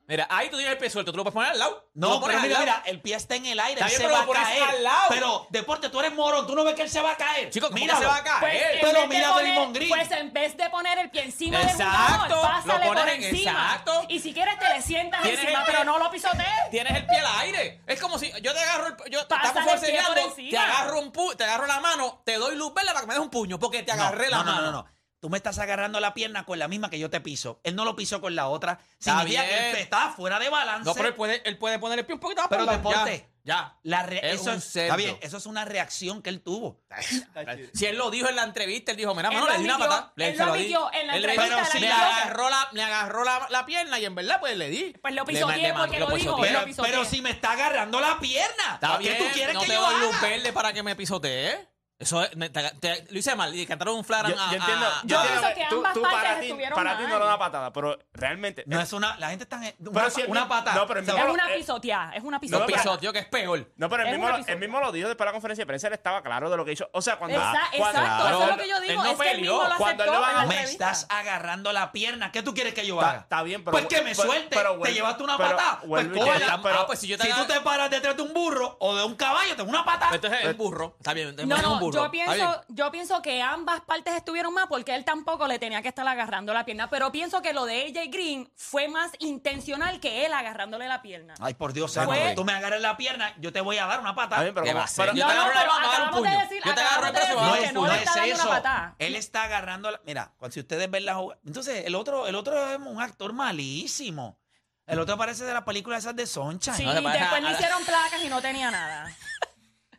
Mira, 0.09 0.25
ahí 0.29 0.49
tú 0.49 0.55
tienes 0.55 0.71
el 0.71 0.77
pie 0.79 0.89
suelto, 0.89 1.11
tú 1.11 1.17
lo 1.17 1.23
puedes 1.25 1.33
poner 1.33 1.51
al 1.51 1.59
lado. 1.59 1.89
No, 1.93 2.11
lo 2.11 2.19
pones 2.21 2.37
pero 2.37 2.43
al 2.43 2.47
mira, 2.47 2.59
lado. 2.65 2.79
mira, 2.79 2.89
el 2.89 3.01
pie 3.01 3.15
está 3.15 3.35
en 3.35 3.45
el 3.45 3.59
aire, 3.59 3.81
Está 3.81 3.85
él 3.87 3.89
bien, 3.89 3.97
se 4.01 4.03
pero 4.07 4.13
va 4.13 4.17
lo 4.19 4.23
a 4.23 4.27
pones 4.27 4.47
caer. 4.47 4.63
al 4.63 4.83
lado. 4.83 5.05
Pero, 5.09 5.47
Deporte, 5.49 5.89
tú 5.89 5.99
eres 5.99 6.13
morón, 6.13 6.47
tú 6.47 6.55
no 6.55 6.63
ves 6.63 6.75
que 6.75 6.83
él 6.83 6.89
se 6.89 7.01
va 7.01 7.11
a 7.11 7.17
caer. 7.17 7.49
Chico, 7.49 7.65
¿cómo 7.67 7.75
que 7.75 7.81
Míralo. 7.81 7.99
se 7.99 8.05
va 8.05 8.15
a 8.15 8.23
caer? 8.23 8.39
Pues, 8.39 8.53
en 8.53 8.79
Pero 8.79 8.93
vez 8.93 9.01
de 9.01 9.07
mira 9.15 9.29
a 9.29 9.33
poner- 9.33 9.45
Draymond 9.53 9.75
Green. 9.75 9.89
Pues 9.89 10.11
en 10.11 10.31
vez 10.33 10.55
de 10.55 10.69
poner 10.69 10.97
el 10.99 11.09
pie 11.11 11.23
encima 11.23 11.57
del 11.59 11.67
Exacto, 11.69 11.93
jugador, 12.07 12.29
lo 12.29 12.41
pásale 12.41 12.85
por 12.87 12.97
pones- 12.97 13.15
encima. 13.25 13.51
exacto. 13.51 14.05
Y 14.07 14.19
si 14.21 14.33
quieres 14.33 14.59
te 14.59 14.69
le 14.69 14.81
sientas 14.81 15.21
Tienes 15.23 15.39
encima, 15.41 15.59
el 15.59 15.65
pero 15.65 15.83
no 15.83 15.99
lo 15.99 16.09
pisotees. 16.09 16.69
Tienes 16.71 16.95
el 16.95 17.05
pie 17.05 17.17
al 17.19 17.39
aire. 17.41 17.81
Es 17.85 17.99
como 17.99 18.17
si 18.17 18.31
yo 18.41 18.53
te 18.53 18.59
agarro 18.61 18.87
el 18.87 19.11
yo 19.11 19.27
Pásale 19.27 19.47
estamos 19.49 19.73
el 19.73 19.79
pie 19.81 19.89
por 19.97 20.05
forcejeando, 20.05 20.21
encima. 20.29 20.49
te 20.51 20.57
agarro 20.57 20.99
un 21.01 21.11
pu 21.11 21.35
te 21.35 21.43
agarro 21.43 21.67
la 21.67 21.81
mano, 21.81 22.21
te 22.25 22.35
doy 22.37 22.55
luz 22.55 22.73
verde 22.73 22.89
para 22.89 23.01
que 23.01 23.07
me 23.07 23.13
des 23.13 23.21
un 23.23 23.29
puño 23.29 23.59
porque 23.59 23.83
te 23.83 23.93
No, 23.93 24.03
agarré 24.03 24.29
la 24.29 24.37
no, 24.37 24.43
mano. 24.45 24.61
No, 24.61 24.71
no, 24.71 24.83
no. 24.83 24.96
Tú 25.19 25.29
me 25.29 25.37
estás 25.37 25.57
agarrando 25.57 25.99
la 25.99 26.13
pierna 26.13 26.45
con 26.45 26.59
la 26.59 26.67
misma 26.67 26.89
que 26.91 26.99
yo 26.99 27.09
te 27.09 27.19
piso. 27.21 27.59
Él 27.63 27.75
no 27.75 27.85
lo 27.85 27.95
pisó 27.95 28.21
con 28.21 28.35
la 28.35 28.47
otra. 28.49 28.79
Está 28.99 29.17
Significa 29.19 29.41
que 29.47 29.47
bien. 29.55 29.63
él 29.63 29.75
está 29.77 30.09
fuera 30.09 30.37
de 30.37 30.49
balance. 30.49 30.85
No, 30.85 30.93
pero 30.93 31.07
él 31.07 31.15
puede, 31.15 31.41
él 31.49 31.57
puede 31.57 31.79
poner 31.79 31.97
el 31.99 32.05
pie 32.05 32.13
un 32.13 32.19
poquito 32.19 32.41
más 32.41 32.49
Pero 32.49 32.65
para 32.65 32.77
deporte. 32.77 33.29
Ya. 33.43 33.77
La 33.83 34.03
re- 34.03 34.19
Es 34.29 34.41
eso 34.41 34.51
un 34.51 34.57
es, 34.57 34.63
cerdo. 34.65 34.85
está 34.87 34.95
bien, 34.97 35.17
eso 35.21 35.37
es 35.37 35.45
una 35.45 35.63
reacción 35.65 36.21
que 36.21 36.29
él 36.29 36.41
tuvo. 36.41 36.81
Si 37.73 37.85
él 37.85 37.97
lo 37.97 38.11
dijo 38.11 38.27
en 38.29 38.35
la 38.35 38.43
entrevista, 38.43 38.91
él 38.91 38.97
dijo, 38.97 39.15
mira, 39.15 39.29
Él 39.29 39.35
mano, 39.35 39.47
lo 39.47 39.53
le 39.53 39.57
di 39.59 39.63
una 39.65 39.75
admitió, 39.75 39.89
patada. 39.89 40.13
Le- 40.17 40.27
él 40.29 40.37
se 40.37 40.45
lo 40.45 40.53
di. 40.53 40.59
admitió 40.59 40.93
en 40.93 41.07
la 41.07 41.15
Él 41.15 41.21
le- 41.21 41.29
entrevista, 41.29 41.55
Pero 41.55 41.71
si 41.71 41.77
admitió 41.77 41.95
que- 41.97 42.03
agarró 42.13 42.49
la, 42.49 42.67
me 42.73 42.83
agarró 42.83 43.23
la, 43.23 43.47
la 43.49 43.65
pierna 43.65 43.99
y 43.99 44.05
en 44.05 44.15
verdad 44.15 44.39
pues 44.41 44.57
le 44.57 44.69
di. 44.69 44.93
Pues 45.01 45.15
lo 45.15 45.23
Le- 45.23 45.33
le- 45.33 45.39
le- 45.39 45.73
porque 45.73 45.99
lo 45.99 46.07
dijo. 46.07 46.35
Él 46.45 46.51
Pero, 46.53 46.65
lo 46.67 46.83
pero 46.83 47.05
si 47.05 47.21
me 47.21 47.29
está 47.31 47.53
agarrando 47.53 47.99
la 48.01 48.19
pierna. 48.19 48.73
Está 48.75 48.97
¿Qué 48.99 49.03
bien, 49.05 49.17
tú 49.17 49.23
quieres 49.33 49.53
no 49.55 49.61
que 49.61 49.67
te 49.67 49.73
yo 49.73 49.81
doy 49.81 49.95
haga? 49.95 50.05
luz 50.05 50.21
verde 50.21 50.53
para 50.53 50.73
que 50.73 50.83
me 50.83 50.95
pisotee. 50.95 51.67
Eso 51.99 52.21
es, 52.21 52.29
te- 52.29 52.49
te- 52.79 53.07
lo 53.09 53.17
hice 53.17 53.35
mal 53.35 53.55
y 53.55 53.65
cantaron 53.65 53.95
un 53.95 54.01
Yo, 54.01 54.07
flaran 54.07 54.31
yo 54.31 54.39
a, 54.39 54.53
entiendo. 54.53 54.85
a- 54.85 55.01
yo 55.03 55.07
Yo 55.07 55.19
entiendo 55.21 55.41
pienso 55.41 55.55
que 55.59 55.65
tú- 55.69 55.75
ambas 55.77 55.93
tú 55.93 56.01
partes 56.03 56.21
para 56.21 56.39
ti, 56.39 56.45
estuvieron 56.45 56.75
para 56.75 56.97
ti 56.97 57.03
no 57.09 57.17
lo 57.19 57.25
da 57.25 57.39
patada, 57.39 57.73
pero 57.73 57.97
realmente. 58.13 58.63
No 58.67 58.79
es 58.79 58.93
una. 58.93 59.17
La 59.17 59.29
gente 59.29 59.45
está. 59.45 59.57
Una, 59.57 59.71
Pero 59.93 60.09
si 60.11 60.21
el 60.21 60.29
una 60.29 60.47
patada. 60.47 60.75
no, 60.77 60.85
pero 60.85 60.99
Es 60.99 61.07
una 61.09 61.51
eh, 61.53 61.57
pisoteada, 61.57 62.11
es 62.13 62.21
una 62.23 62.37
no 62.37 62.41
pisoteada. 62.41 62.67
pisoteo 62.83 63.11
que 63.13 63.19
es 63.19 63.25
peor. 63.25 63.71
No, 63.77 63.89
pero 63.89 64.03
él 64.03 64.09
mismo, 64.11 64.25
una 64.27 64.37
lo, 64.37 64.43
piso- 64.43 64.51
él 64.53 64.59
mismo 64.59 64.79
lo 64.79 64.91
dijo 64.91 65.07
después 65.07 65.25
de 65.25 65.29
la 65.29 65.31
conferencia 65.31 65.63
de 65.63 65.65
prensa, 65.67 65.87
él 65.87 65.93
estaba 65.93 66.21
claro 66.21 66.51
de 66.51 66.57
lo 66.57 66.63
que 66.65 66.73
hizo. 66.73 66.87
O 66.93 67.01
sea, 67.01 67.17
cuando. 67.17 67.35
Exa- 67.35 67.51
cuando- 67.77 67.99
exacto, 67.99 68.21
Claro. 68.23 68.27
eso 68.37 68.43
es 68.43 68.49
lo 68.57 68.57
que 68.63 68.69
yo 68.69 68.79
digo. 68.81 68.91
Él 68.93 68.97
no 68.99 69.05
es 69.05 69.17
que 69.17 69.29
él 69.31 69.35
peleó. 69.37 69.53
mismo 69.53 69.67
lo 69.69 69.77
Cuando 69.77 70.03
él 70.03 70.09
a- 70.13 70.33
la 70.33 70.45
Me 70.45 70.63
estás 70.63 71.07
agarrando 71.09 71.73
la 71.73 71.91
pierna. 71.91 72.31
¿Qué 72.31 72.43
tú 72.43 72.53
quieres 72.53 72.75
que 72.75 72.85
yo 72.85 73.01
haga? 73.01 73.21
está 73.21 73.41
bien, 73.41 73.63
pero. 73.63 73.71
Pues 73.71 73.87
que 73.87 74.03
me 74.03 74.13
suelte. 74.13 74.55
pero 74.55 74.79
te 74.81 74.93
llevaste 74.93 75.23
una 75.23 75.35
patada. 75.37 75.79
Pues 75.87 76.07
cógela. 76.09 76.59
ah, 76.63 76.83
pues 76.85 76.99
si 76.99 77.07
yo 77.07 77.17
te 77.17 77.23
si 77.25 77.33
tú 77.33 77.45
te 77.45 77.59
paras 77.61 77.89
detrás 77.89 78.15
de 78.15 78.21
un 78.21 78.33
burro 78.35 78.77
o 78.79 78.95
de 78.95 79.03
un 79.03 79.15
caballo, 79.15 79.55
te 79.55 79.63
da 79.63 79.67
una 79.67 79.83
patada. 79.83 80.13
Entonces 80.13 80.41
es 80.43 80.51
un 80.51 80.57
burro. 80.57 80.95
Está 80.99 81.13
bien, 81.13 81.35
No, 81.35 81.55
un 81.55 81.61
no, 81.61 81.79
burro. 81.91 82.03
yo 82.05 82.11
pienso, 82.11 82.63
yo 82.69 82.91
pienso 82.91 83.21
que 83.21 83.41
ambas 83.41 83.81
partes 83.81 84.13
estuvieron 84.15 84.53
mal 84.53 84.67
porque 84.69 84.95
él 84.95 85.03
tampoco 85.05 85.47
le 85.47 85.59
tenía 85.59 85.81
que 85.81 85.87
estar 85.89 86.07
agarrando 86.07 86.53
la 86.53 86.65
pierna. 86.65 86.89
Pero 86.89 87.11
pienso 87.11 87.41
que 87.41 87.53
lo 87.53 87.65
de 87.65 87.83
AJ 87.85 88.09
Green 88.11 88.51
fue 88.55 88.87
más 88.87 89.11
intencional 89.19 89.99
que 89.99 90.25
él 90.25 90.33
agarrándole 90.33 90.87
la 90.87 91.01
pierna. 91.01 91.33
Ay, 91.39 91.53
por 91.53 91.73
Dios, 91.73 91.93
Fue- 91.93 92.03
santo, 92.05 92.13
que 92.13 92.33
tú 92.35 92.43
me 92.45 92.53
agarres 92.53 92.81
la 92.81 92.95
pierna, 92.97 93.33
yo 93.39 93.51
te 93.51 93.61
voy 93.61 93.77
a 93.77 93.85
dar 93.85 93.99
una 93.99 94.09
Está 94.11 94.21
patada. 94.23 94.41
bien, 94.43 94.53
pero 94.53 94.65
¿Qué 94.65 94.73
va 94.73 94.81
a 94.81 94.85
hacer? 94.85 95.07
Yo 95.07 95.13
te 95.13 95.19
No, 95.19 95.25
no, 95.27 95.31
agarro 95.33 95.53
la 95.53 95.59
pero 95.61 95.73
mano, 95.73 95.87
un 95.87 95.93
acabamos 95.93 96.21
de 96.23 96.29
puño. 96.29 96.39
decir- 96.41 96.61
Yo 96.65 96.73
te 96.75 96.81
agarro 96.81 97.07
el 97.07 97.15
acabamos 97.15 97.29
de 97.29 97.35
brazo, 97.35 97.51
decir 97.55 97.67
que 97.67 97.73
no 97.73 97.87
le 97.87 97.95
está 98.03 98.15
dando 98.15 98.35
una 98.35 98.45
patada. 98.45 98.95
Él 98.99 99.15
está 99.15 99.43
agarrando 99.43 99.91
la. 99.91 100.01
Mira, 100.05 100.31
cuando 100.37 100.53
si 100.53 100.59
ustedes 100.59 100.89
ven 100.91 101.05
la 101.05 101.15
jugada. 101.15 101.39
Entonces, 101.45 101.85
el 101.85 101.95
otro, 101.95 102.27
el 102.27 102.35
otro 102.35 102.71
es 102.71 102.77
un 102.79 103.01
actor 103.01 103.33
malísimo. 103.33 104.37
El 104.85 104.99
otro 104.99 105.17
parece 105.17 105.43
de 105.43 105.53
las 105.53 105.63
películas 105.63 105.99
esas 106.03 106.15
de 106.15 106.25
Sunshine. 106.25 106.73
Sí, 106.75 106.85
No 106.85 106.93
le 106.93 107.01
parece 107.01 107.19
después 107.25 107.43
a- 107.43 107.45
le 107.49 107.51
hicieron 107.55 107.83
placas 107.83 108.23
y 108.23 108.29
no 108.29 108.41
tenía 108.41 108.71
nada. 108.71 109.13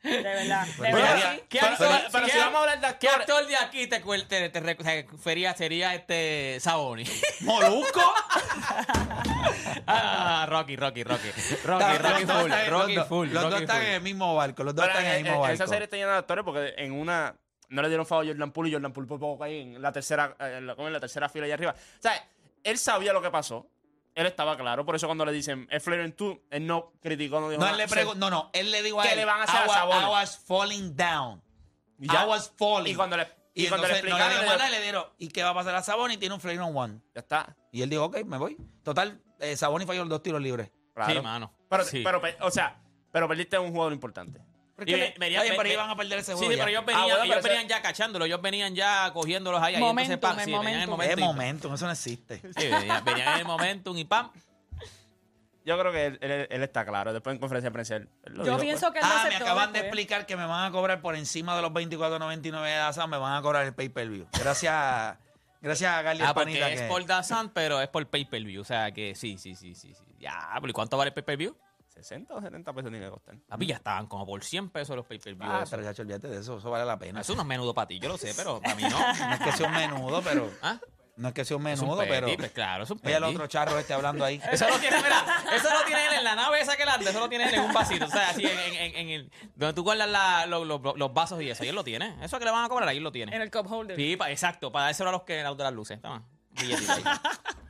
De 0.09 0.23
verdad, 0.23 0.66
de 0.66 0.92
verdad. 0.92 1.37
¿Qué 1.49 1.59
Pero- 1.61 1.73
actor, 1.73 1.88
pero- 1.88 2.09
pero 2.12 2.27
qué- 2.27 2.33
si 2.33 2.38
vamos 2.38 2.55
a 2.55 2.61
hablar 2.61 2.81
de 2.81 2.99
¿Qué 2.99 3.09
actores- 3.09 3.21
actor 3.21 3.47
de 3.47 3.57
aquí 3.57 3.87
te, 3.87 4.01
te, 4.01 4.49
te, 4.49 4.49
te 4.51 4.61
refería- 4.61 5.55
sería 5.55 5.94
este 5.94 6.59
Saboni? 6.61 7.05
Molusco. 7.40 8.01
ah, 9.87 10.47
Rocky, 10.49 10.77
Rocky, 10.77 11.05
Rocky. 11.05 11.29
Rocky, 11.64 11.99
Rocky 11.99 12.25
full, 12.27 12.51
Rocky 12.68 12.94
los 12.94 12.94
dos- 12.97 13.09
full, 13.09 13.29
Los 13.31 13.51
dos 13.51 13.61
están 13.61 13.83
en 13.83 13.92
el 13.94 14.01
mismo 14.03 14.35
barco. 14.35 14.64
Los 14.64 14.75
dos 14.75 14.87
están 14.87 15.05
en 15.05 15.11
el 15.12 15.23
mismo 15.23 15.35
en 15.37 15.40
barco. 15.42 15.55
esa 15.55 15.66
serie 15.66 15.85
está 15.85 15.97
llena 15.97 16.12
de 16.12 16.18
actores 16.18 16.44
porque 16.44 16.75
en 16.77 16.92
una 16.92 17.35
no 17.71 17.83
le 17.83 17.88
dieron 17.88 18.07
favor 18.07 18.25
a 18.25 18.29
Jordan 18.29 18.51
Poole 18.51 18.71
y 18.71 18.73
Jordan 18.73 18.92
Poole 18.92 19.09
por 19.09 19.18
poco 19.21 19.38
cae 19.40 19.61
en 19.61 19.83
la 19.83 19.92
tercera, 19.92 20.35
eh, 20.40 20.55
en 20.59 20.66
la, 20.66 20.73
en 20.73 20.92
la 20.92 21.01
tercera 21.01 21.29
fila 21.29 21.44
allá 21.44 21.55
arriba. 21.55 21.75
O 21.77 22.03
sea, 22.03 22.12
él 22.64 22.79
sabía 22.79 23.12
lo 23.12 23.21
que 23.23 23.31
pasó. 23.31 23.66
Él 24.18 24.26
estaba 24.26 24.57
claro. 24.57 24.85
Por 24.85 24.96
eso 24.96 25.07
cuando 25.07 25.24
le 25.24 25.33
dicen 25.33 25.68
es 25.70 25.83
Flair 25.83 26.00
en 26.00 26.12
tú, 26.12 26.42
él 26.50 26.66
no 26.66 26.92
criticó, 27.00 27.40
no 27.40 27.48
dijo 27.50 27.61
No, 27.61 27.66
nada. 27.66 27.72
él 27.72 27.78
le 27.78 27.85
O 27.85 27.88
sea, 27.88 27.96
preguntó, 27.96 28.18
no, 28.18 28.31
no, 28.31 28.50
él 28.52 28.70
le 28.72 28.83
dijo 28.83 29.00
a 29.00 29.04
¿Qué 29.04 29.12
él, 29.12 29.18
le 29.18 29.24
van 29.24 29.40
a 29.40 29.44
hacer 29.44 29.61
I 29.61 29.62
a 29.62 29.66
wa- 29.66 29.74
Sabonis? 29.74 30.02
I 30.02 30.09
was 30.11 30.38
falling 30.46 30.96
down. 30.96 31.42
Y 32.00 32.09
ya. 32.12 32.24
I 32.24 32.28
was 32.28 32.52
falling. 32.59 32.92
Y 32.92 32.96
cuando 32.96 33.16
le, 33.16 33.28
y 33.54 33.64
Y 33.64 33.68
cuando 33.68 33.87
le 33.87 33.98
entonces 33.98 34.11
no 34.11 34.18
le 34.18 34.24
explicaron, 34.24 34.40
le 34.40 34.59
nada 34.59 34.68
y 34.68 34.72
le 34.72 34.83
dieron, 34.83 35.04
¿y 35.18 35.28
qué 35.28 35.42
va 35.42 35.50
a 35.50 35.54
pasar 35.54 35.74
a 35.76 35.83
Saboni? 35.83 36.16
Tiene 36.16 36.35
un 36.35 36.40
flare 36.40 36.59
on 36.61 36.76
one. 36.76 37.00
ya 37.14 37.20
está. 37.20 37.57
Y 37.72 37.83
él 37.83 37.90
dijo, 37.90 38.04
ok, 38.04 38.24
me 38.24 38.38
voy. 38.38 38.57
Total, 38.83 39.20
eh, 39.40 39.57
Saboni 39.57 39.87
falló 39.87 40.00
los 40.00 40.09
dos 40.11 40.22
tiros 40.22 40.40
libres. 40.42 40.70
Claro. 40.94 41.12
Sí, 41.14 41.20
mano. 41.20 41.52
Pero, 41.70 41.85
Sí. 41.85 42.02
pero, 42.04 42.20
o 42.40 42.50
sea, 42.50 42.81
pero 43.12 43.28
perdiste 43.28 43.57
un 43.59 43.70
jugador 43.70 43.92
importante. 43.92 44.40
Venía- 44.79 44.97
ve- 44.97 45.14
pero 45.19 45.62
ve- 45.64 45.73
iban 45.73 45.91
a 45.91 45.97
perder 45.97 46.21
ese 46.21 46.33
Sí, 46.33 46.38
juego 46.38 46.53
sí, 46.53 46.57
ya. 46.57 46.64
pero 46.64 46.71
ellos 46.71 46.83
Ah, 46.83 46.87
venían, 46.87 47.05
bueno, 47.09 47.25
ellos 47.25 47.37
pero 47.43 47.49
venían 47.55 47.69
ya 47.69 47.83
cachándolo, 47.83 48.25
ellos 48.25 48.41
venían 48.41 48.75
ya 48.75 49.11
cogiéndolos 49.12 49.61
ahí. 49.62 49.75
ahí 49.75 49.81
Momentum, 49.81 50.12
entonces, 50.14 50.37
pam, 50.37 50.38
en 50.38 50.45
sí, 50.45 50.51
venían 50.53 50.75
en 50.75 50.81
el 50.83 50.88
momentum. 50.88 51.19
Es 51.19 51.25
momentum, 51.25 51.75
eso 51.75 51.87
no 51.87 51.93
existe. 51.93 52.38
Sí, 52.57 52.69
venían, 52.69 53.05
venían 53.05 53.33
en 53.35 53.38
el 53.41 53.45
momentum 53.45 53.99
y 53.99 54.05
pam. 54.05 54.31
Yo 55.64 55.79
creo 55.79 55.93
que 55.93 56.07
él, 56.07 56.19
él- 56.23 56.47
él 56.51 56.62
está 56.62 56.87
claro. 56.87 57.12
Después 57.12 57.35
en 57.35 57.41
conferencia 57.41 57.69
de 57.69 57.73
prensa 57.75 57.97
él, 57.97 58.09
él 58.25 58.33
lo 58.35 58.45
Yo 58.45 58.53
dijo, 58.53 58.61
pienso 58.62 58.91
que 58.93 59.01
él 59.01 59.05
Ah, 59.07 59.27
me 59.29 59.37
acaban 59.37 59.73
de 59.73 59.81
explicar 59.81 60.25
que 60.25 60.35
me 60.37 60.47
van 60.47 60.64
a 60.64 60.71
cobrar 60.71 61.03
por 61.03 61.14
encima 61.14 61.55
de 61.57 61.62
los 61.62 61.73
24.99 61.73 62.71
de 62.71 62.77
Dazan, 62.77 63.11
me 63.11 63.19
van 63.19 63.35
a 63.37 63.43
cobrar 63.43 63.67
el 63.67 63.75
pay-per-view. 63.75 64.27
Gracias, 64.41 65.19
gracias 65.61 65.93
a 65.93 66.01
Gali 66.03 66.23
Ah, 66.23 66.33
porque 66.33 66.53
Panita 66.53 66.71
es 66.71 66.81
que- 66.83 66.88
por 66.88 67.05
Dazan, 67.05 67.51
pero 67.51 67.83
es 67.83 67.88
por 67.88 68.07
pay-per-view. 68.07 68.62
O 68.62 68.64
sea 68.64 68.93
que 68.93 69.14
sí, 69.14 69.37
sí, 69.37 69.55
sí, 69.57 69.75
sí. 69.75 69.93
sí. 69.93 70.05
Ya, 70.19 70.49
pero 70.55 70.69
¿y 70.71 70.73
cuánto 70.73 70.97
vale 70.97 71.09
el 71.09 71.14
pay-per-view? 71.14 71.55
Pues, 71.98 72.06
60 72.06 72.34
o 72.34 72.40
70 72.40 72.72
pesos 72.72 72.90
tiene 72.90 73.04
que 73.06 73.11
costar. 73.12 73.37
Papi, 73.48 73.66
ya 73.66 73.76
estaban 73.76 74.06
como 74.06 74.24
por 74.26 74.42
100 74.42 74.70
pesos 74.70 74.96
los 74.96 75.06
pay-per-view. 75.06 75.48
Ah, 75.50 75.61
eso. 75.62 75.70
pero 75.76 75.90
ya 75.92 76.02
olvídate 76.02 76.28
de 76.28 76.38
eso, 76.40 76.58
eso 76.58 76.70
vale 76.70 76.84
la 76.84 76.98
pena. 76.98 77.20
Eso 77.20 77.34
no 77.34 77.42
es 77.42 77.46
menudo 77.48 77.74
para 77.74 77.87
ti, 77.88 77.98
yo 77.98 78.08
lo 78.08 78.16
sé, 78.18 78.32
pero 78.37 78.61
para 78.61 78.74
mí 78.74 78.82
no. 78.82 78.98
No 79.28 79.34
es 79.34 79.40
que 79.40 79.52
sea 79.52 79.66
un 79.66 79.74
menudo, 79.74 80.22
pero 80.22 80.50
¿Ah? 80.62 80.78
No 81.16 81.26
es 81.28 81.34
que 81.34 81.44
sea 81.44 81.56
un 81.56 81.66
Es 81.66 81.80
un 81.80 81.88
menudo, 81.88 82.04
pero. 82.06 82.28
pues 82.37 82.52
claro, 82.52 82.84
es 82.84 82.90
un 82.92 83.00
Mira 83.02 83.16
el 83.16 83.24
otro 83.24 83.48
charro 83.48 83.76
este 83.76 83.92
hablando 83.92 84.24
ahí. 84.24 84.40
Eso 84.52 84.68
lo 84.68 84.78
tiene, 84.78 84.98
mira, 84.98 85.24
eso 85.56 85.68
lo 85.74 85.84
tiene 85.84 86.06
él 86.06 86.12
en 86.18 86.22
la 86.24 86.37
nave 86.37 86.61
esa 86.61 86.76
que 86.76 86.84
él 86.84 86.88
anda, 86.88 87.11
eso 87.11 87.18
lo 87.18 87.28
tiene 87.28 87.48
él 87.48 87.54
en 87.54 87.61
un 87.62 87.72
vasito, 87.72 88.04
o 88.04 88.08
sea, 88.08 88.30
así 88.30 88.44
en, 88.46 88.56
en- 88.56 88.74
en- 88.76 88.94
en 88.96 89.08
el, 89.08 89.32
donde 89.56 89.74
tú 89.74 89.82
guardas 89.82 90.08
la- 90.08 90.46
los, 90.46 90.64
los- 90.64 90.80
los 90.96 91.12
vasos 91.12 91.42
y 91.42 91.50
eso, 91.50 91.64
y 91.64 91.68
él 91.68 91.74
lo 91.74 91.82
tiene. 91.82 92.16
Eso 92.22 92.38
que 92.38 92.44
le 92.44 92.52
van 92.52 92.64
a 92.64 92.68
cobrar, 92.68 92.88
ahí 92.88 92.98
él 92.98 93.02
lo 93.02 93.11
tiene. 93.11 93.34
En 93.34 93.42
el 93.42 93.50
cup 93.50 93.66
holder. 93.68 93.96
Sí, 93.96 94.16
pa- 94.16 94.30
exacto, 94.30 94.70
para 94.70 94.84
dárselo 94.84 95.08
a 95.08 95.12
los 95.12 95.22
que 95.24 95.40
a 95.40 95.48
los 95.48 95.56
de 95.58 95.64
las 95.64 95.72
luces. 95.72 96.00
Toma, 96.00 96.22
billetito 96.52 96.92
ahí. 96.92 97.02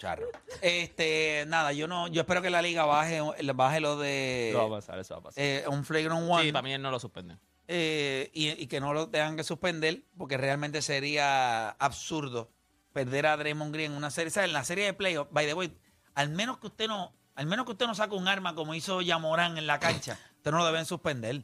Charro. 0.00 0.28
Este, 0.62 1.44
nada, 1.46 1.74
yo 1.74 1.86
no, 1.86 2.08
yo 2.08 2.22
espero 2.22 2.40
que 2.40 2.48
la 2.48 2.62
liga 2.62 2.86
baje, 2.86 3.20
baje 3.54 3.80
lo 3.80 3.98
de 3.98 4.48
Eso 4.48 4.58
va 4.58 4.76
a 4.76 4.80
pasar, 4.80 4.98
eso 4.98 5.14
va 5.14 5.20
a 5.20 5.22
pasar. 5.24 5.44
eh, 5.44 5.64
un 5.68 5.84
flagrant 5.84 6.26
one. 6.30 6.44
Sí, 6.44 6.52
para 6.52 6.62
mí 6.62 6.72
él 6.72 6.80
no 6.80 6.90
lo 6.90 6.98
suspende. 6.98 7.36
eh, 7.68 8.30
y, 8.32 8.48
y 8.62 8.66
que 8.66 8.80
no 8.80 8.94
lo 8.94 9.10
tengan 9.10 9.36
que 9.36 9.44
suspender, 9.44 10.02
porque 10.16 10.38
realmente 10.38 10.80
sería 10.80 11.68
absurdo 11.72 12.50
perder 12.94 13.26
a 13.26 13.36
Draymond 13.36 13.74
Green 13.74 13.92
en 13.92 13.98
una 13.98 14.10
serie. 14.10 14.30
¿sabes? 14.30 14.48
En 14.48 14.54
la 14.54 14.64
serie 14.64 14.86
de 14.86 14.94
playoffs, 14.94 15.30
by 15.32 15.46
the 15.46 15.52
way, 15.54 15.76
al 16.14 16.30
menos 16.30 16.56
que 16.58 16.68
usted 16.68 16.88
no, 16.88 17.12
al 17.34 17.44
menos 17.46 17.66
que 17.66 17.72
usted 17.72 17.86
no 17.86 17.94
saque 17.94 18.14
un 18.14 18.26
arma 18.26 18.54
como 18.54 18.74
hizo 18.74 19.02
Yamorán 19.02 19.58
en 19.58 19.66
la 19.66 19.78
cancha, 19.78 20.18
usted 20.36 20.50
no 20.50 20.56
lo 20.58 20.66
deben 20.66 20.86
suspender. 20.86 21.42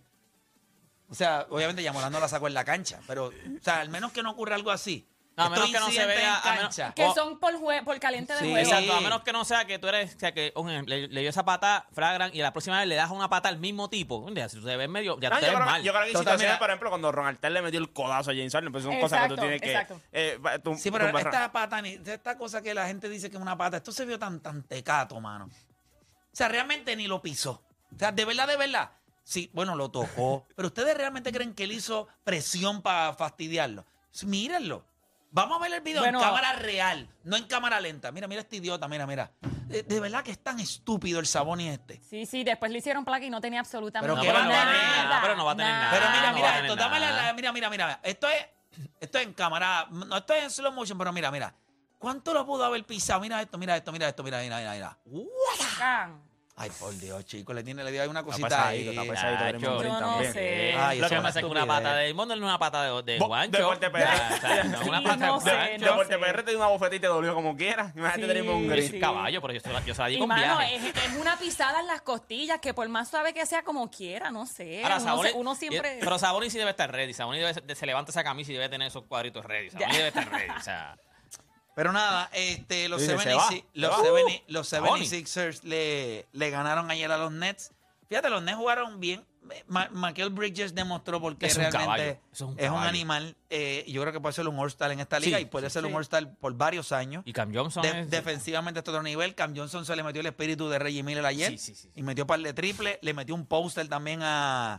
O 1.09 1.15
sea, 1.15 1.47
obviamente 1.51 1.83
Yamorán 1.83 2.11
no 2.11 2.21
la 2.21 2.27
sacó 2.29 2.49
en 2.49 2.55
la 2.55 2.65
cancha, 2.65 3.01
pero, 3.07 3.27
o 3.27 3.33
sea, 3.63 3.81
al 3.81 3.91
menos 3.91 4.13
que 4.13 4.23
no 4.23 4.31
ocurra 4.31 4.55
algo 4.57 4.71
así. 4.71 5.07
No, 5.37 5.45
a 5.45 5.51
menos 5.51 5.67
que 5.71 5.79
no 5.79 5.91
se 5.91 6.07
vea- 6.07 6.41
a 6.43 6.55
menos-. 6.55 6.77
Que 6.95 7.11
son 7.15 7.39
por, 7.39 7.53
jue- 7.61 7.85
por 7.85 7.99
caliente 8.01 8.33
de 8.33 8.39
Sí. 8.39 8.51
juego. 8.51 8.67
Exacto, 8.67 8.95
a 8.95 9.01
menos 9.03 9.23
que 9.23 9.33
no 9.35 9.45
sea 9.45 9.67
que 9.67 9.79
tú 9.79 9.87
eres, 9.87 10.15
o 10.15 10.19
sea, 10.19 10.33
que 10.33 10.51
un 10.57 10.71
ejemplo, 10.71 10.95
le, 10.95 11.09
le 11.09 11.21
dio 11.21 11.29
esa 11.29 11.45
pata, 11.45 11.87
fragran, 11.93 12.31
y 12.35 12.39
la 12.39 12.53
próxima 12.55 12.79
vez 12.79 12.89
le 12.89 12.95
das 12.95 13.11
una 13.11 13.29
pata 13.29 13.51
al 13.51 13.59
mismo 13.59 13.91
tipo. 13.91 14.17
Un 14.17 14.33
día, 14.35 14.49
si 14.49 14.59
tú 14.59 14.65
te 14.65 14.75
ves 14.77 14.89
medio, 14.89 15.21
ya 15.21 15.29
No, 15.29 15.37
te 15.37 15.43
yo, 15.43 15.49
ves 15.49 15.57
creo, 15.57 15.67
mal. 15.67 15.83
yo 15.83 15.93
creo 15.93 16.03
que 16.05 16.09
hay 16.09 16.15
situaciones, 16.17 16.41
mira. 16.47 16.59
por 16.59 16.71
ejemplo, 16.71 16.89
cuando 16.89 17.13
Ron 17.13 17.27
Artel 17.27 17.53
le 17.53 17.61
metió 17.61 17.79
el 17.81 17.93
codazo 17.93 18.31
a 18.31 18.35
James 18.35 18.53
Harden, 18.53 18.73
pues 18.73 18.85
son 18.85 18.99
cosas 18.99 19.21
que 19.23 19.29
tú 19.29 19.35
Exacto, 19.35 19.43
tienes 19.43 19.61
que... 19.61 19.73
exacto. 19.73 20.01
eh, 20.11 20.41
tú- 20.65 20.75
Sí, 20.79 20.91
pero 20.91 21.07
esta 21.19 21.53
pata, 21.53 21.83
ni- 21.83 21.99
esta 22.03 22.39
cosa 22.39 22.63
que 22.63 22.73
la 22.73 22.87
gente 22.87 23.09
dice 23.11 23.29
que 23.31 23.37
es 23.37 23.43
una 23.43 23.59
pata, 23.59 23.77
esto 23.77 23.93
se 23.93 24.07
vio 24.07 24.19
tan, 24.19 24.41
tan 24.41 24.63
tecato, 24.63 25.21
mano. 25.21 25.47
O 25.47 26.37
sea, 26.37 26.49
realmente 26.49 26.97
ni 26.97 27.07
lo 27.09 27.21
pisó. 27.21 27.63
O 27.95 27.99
sea, 27.99 28.11
de 28.11 28.25
verdad, 28.25 28.49
de 28.49 28.57
verdad. 28.57 28.91
Sí, 29.23 29.51
bueno, 29.53 29.75
lo 29.77 29.91
tocó. 29.91 30.47
pero 30.57 30.69
ustedes 30.69 30.97
realmente 30.97 31.31
creen 31.31 31.53
que 31.53 31.65
él 31.65 31.73
hizo 31.73 32.09
presión 32.25 32.81
para 32.81 33.13
fastidiarlo. 33.13 33.85
Mírenlo. 34.25 34.87
Vamos 35.31 35.59
a 35.59 35.63
ver 35.63 35.73
el 35.75 35.81
video 35.83 36.01
Bueno. 36.03 36.19
en 36.19 36.25
cámara 36.25 36.53
real, 36.55 37.09
no 37.25 37.37
en 37.37 37.45
cámara 37.45 37.81
lenta. 37.81 38.11
Mira, 38.13 38.27
mira 38.27 38.41
este 38.41 38.57
idiota, 38.57 38.89
mira, 38.89 39.07
mira. 39.07 39.31
De, 39.67 39.83
de 39.83 40.01
verdad 40.01 40.23
que 40.23 40.31
es 40.31 40.39
tan 40.43 40.61
estúpido 40.61 41.19
el 41.21 41.27
Saboni 41.27 41.69
este. 41.69 42.01
Sí, 42.09 42.25
sí, 42.25 42.45
después 42.45 42.71
le 42.73 42.79
hicieron 42.79 43.05
placa 43.05 43.25
y 43.25 43.31
no 43.31 43.41
tenía 43.41 43.61
absolutamente 43.61 44.07
Pero 44.07 44.17
No, 44.17 44.23
¿qué 44.23 44.29
pero 44.29 44.39
va 44.39 44.45
no 44.45 44.53
a 44.53 44.57
va 44.57 44.63
a 44.63 44.67
tener 44.67 44.83
nada, 45.07 45.21
pero 45.23 45.37
no 45.37 45.45
va 45.45 45.53
a 45.53 45.57
tener 45.57 45.73
nada. 45.73 45.91
Pero 45.91 46.11
mira, 46.11 46.31
no 46.31 46.37
mira 46.37 46.61
esto, 46.61 46.77
dame 46.77 47.01
la, 47.01 47.11
nada. 47.11 47.23
la- 47.27 47.33
mira, 47.35 47.53
mira, 47.53 47.69
mira, 47.71 47.87
mira. 47.87 48.01
Esto 48.03 48.29
es, 48.29 48.47
esto 49.01 49.19
es 49.19 49.27
en 49.27 49.35
cámara, 49.35 49.87
no 49.91 50.17
esto 50.17 50.33
es 50.35 50.45
en 50.45 50.51
slow 50.51 50.73
motion, 50.73 50.97
pero 50.97 51.13
mira, 51.13 51.31
mira. 51.31 51.53
¿Cuánto 51.99 52.33
lo 52.33 52.47
pudo 52.47 52.65
haber 52.65 52.85
pisado? 52.87 53.21
Mira 53.21 53.43
esto, 53.43 53.59
mira 53.59 53.77
esto, 53.77 53.91
mira 53.93 54.09
esto, 54.09 54.23
mira, 54.23 54.41
mira, 54.41 54.59
mira, 54.59 54.73
mira. 54.75 54.99
Ay, 56.59 56.71
por 56.81 56.97
Dios, 56.99 57.23
chicos, 57.27 57.55
le 57.55 57.63
tiene, 57.63 57.85
le 57.85 57.93
dio 57.93 58.01
ahí 58.01 58.09
una 58.09 58.21
Está 58.21 58.31
cosita 58.33 58.49
pesadito, 58.49 58.91
ahí. 59.03 59.09
está. 59.11 59.41
Nacho. 59.53 59.59
Yo 59.83 59.83
no 59.93 59.99
también. 59.99 60.33
sé. 60.33 60.75
Ay, 60.75 60.99
Lo 60.99 61.05
eso 61.07 61.15
que 61.15 61.17
es 61.19 61.23
pasa 61.23 61.39
es 61.41 61.45
que 61.45 61.51
una 61.51 61.61
estupidez. 61.61 61.83
pata 61.85 61.97
de 61.97 62.15
Mondo 62.15 62.35
no 62.37 62.41
es 62.41 62.49
una 62.49 62.59
pata 62.59 62.83
de, 62.83 63.03
de 63.03 63.19
Bo- 63.19 63.27
guancho. 63.27 63.59
Deporte 63.59 63.91
PR. 63.91 64.03
O 64.03 64.41
sea, 64.41 64.65
no 64.65 64.81
una 64.81 64.99
Sí, 65.01 65.05
pata 65.05 65.27
no 65.27 65.35
de 65.39 65.51
sé, 65.51 65.55
guancho. 65.57 65.79
no 65.85 65.87
Deporte 65.91 66.13
sé. 66.15 66.19
PR 66.19 66.43
te 66.45 66.51
dio 66.53 66.59
una 66.59 66.69
bofetita 66.69 66.97
y 66.97 67.01
te 67.01 67.07
dolió 67.09 67.35
como 67.35 67.57
quiera. 67.59 67.93
Imagínate 67.95 68.41
Sí. 68.41 68.47
Yo 68.47 68.59
Green. 68.69 68.89
soy 68.89 69.01
caballo, 69.01 69.41
pero 69.43 69.53
yo 69.53 69.61
se 69.61 69.71
la, 69.71 69.85
yo 69.85 69.95
se 69.95 70.01
la 70.01 70.09
di 70.09 70.15
Y 70.15 70.19
con 70.19 70.29
mano, 70.29 70.59
viaje. 70.59 70.77
es, 70.77 70.85
es 70.97 71.17
una 71.21 71.37
pisada 71.39 71.81
en 71.81 71.87
las 71.89 72.01
costillas 72.01 72.59
que 72.59 72.73
por 72.73 72.89
más 72.89 73.11
suave 73.11 73.35
que 73.35 73.45
sea 73.45 73.63
como 73.63 73.91
quiera, 73.91 74.31
no 74.31 74.47
sé. 74.47 74.83
Ahora, 74.83 74.97
uno, 74.97 75.05
Sabonis- 75.23 75.27
se- 75.33 75.33
uno 75.35 75.55
siempre... 75.57 75.99
Pero 76.01 76.19
Sabonis 76.19 76.53
sí 76.55 76.59
debe 76.59 76.71
estar 76.71 76.91
ready. 76.91 77.13
Sabonis 77.13 77.43
debe, 77.43 77.53
de- 77.67 77.75
se 77.75 77.85
levanta 77.85 78.13
esa 78.13 78.25
camisa 78.25 78.51
y 78.53 78.55
debe 78.55 78.71
tener 78.71 78.89
esos 78.89 79.05
cuadritos 79.05 79.45
ready. 79.45 79.69
Sabonis 79.69 79.95
debe 79.99 80.09
estar 80.09 80.31
ready. 80.31 80.51
O 80.59 80.63
sea, 80.63 80.97
Pero 81.77 81.93
nada, 81.93 82.29
este, 82.33 82.89
los, 82.89 83.01
Dice, 83.01 83.17
70 83.19 83.49
se 83.49 83.55
va, 83.57 83.65
los, 83.75 83.97
se 84.03 84.11
va. 84.11 84.19
70 84.19 84.45
los 84.49 84.69
Sabonis. 84.69 85.13
76ers 85.13 85.63
le, 85.63 86.27
le 86.33 86.51
ganaron 86.51 86.91
ayer 86.91 87.13
a 87.13 87.19
los 87.19 87.31
Nets. 87.31 87.71
Fíjate, 88.09 88.29
los 88.31 88.43
Nets 88.43 88.57
jugaron 88.57 88.99
bien. 88.99 89.25
Ma 89.69 89.89
Michael 89.93 90.31
Bridges 90.31 90.75
demostró 90.75 91.21
por 91.21 91.37
qué 91.39 91.47
Es 91.47 91.55
un 91.57 91.61
realmente 91.63 91.85
caballo, 91.85 92.19
es 92.33 92.41
un 92.41 92.49
es 92.59 92.65
un 92.65 92.75
caballo. 92.75 92.89
animal. 92.89 93.37
eh, 93.49 93.85
yo 93.87 94.01
creo 94.01 94.13
que 94.13 94.19
puede 94.21 94.33
ser 94.33 94.49
un 94.49 94.59
All-Star 94.59 94.91
en 94.91 94.99
esta 94.99 95.21
liga 95.21 95.37
Sí, 95.39 95.45
y 95.45 95.47
puede 95.47 95.69
sí, 95.71 95.75
ser 95.75 95.85
un 95.85 95.91
sí. 95.93 95.97
All-Star 95.97 96.35
por 96.41 96.55
varios 96.55 96.91
años. 96.91 97.23
y 97.25 97.33
Cam 97.33 97.55
Johnson 97.55 97.83
De- 97.83 98.01
es- 98.01 98.11
defensivamente 98.11 98.81
está 98.81 98.91
a 98.91 98.95
otro 98.95 99.03
nivel. 99.05 99.37
Cam 99.37 99.55
Johnson 99.57 99.87
se 99.87 99.95
le 99.95 100.03
metió 100.03 100.21
el 100.23 100.27
espíritu 100.27 100.69
de 100.69 100.81
Reggie 100.81 101.05
Miller 101.05 101.25
ayer. 101.27 101.51
Sí, 101.53 101.59
sí, 101.59 101.75
sí, 101.77 101.83
sí. 101.83 101.91
Y 101.95 102.03
metió 102.03 102.27
par 102.27 102.41
de 102.41 102.53
triple. 102.55 102.99
Le 103.03 103.15
metió 103.15 103.37
un 103.37 103.47
póster 103.47 103.87
también 103.87 104.21
a. 104.23 104.75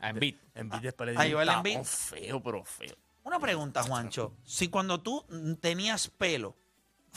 A 0.00 0.08
Embiid. 0.08 0.36
Embiid 0.54 0.80
después 0.80 1.10
le 1.12 1.20
A 1.20 1.24
dio 1.24 1.36
Joel 1.36 1.48
Embiid. 1.50 1.72
tapón 1.74 1.84
feo, 1.86 2.42
pero 2.42 2.64
feo. 2.64 2.94
Una 3.24 3.38
pregunta, 3.38 3.82
Juancho. 3.82 4.32
Si 4.44 4.68
cuando 4.68 5.00
tú 5.00 5.24
mm, 5.28 5.54
tenías 5.54 6.08
pelo, 6.08 6.56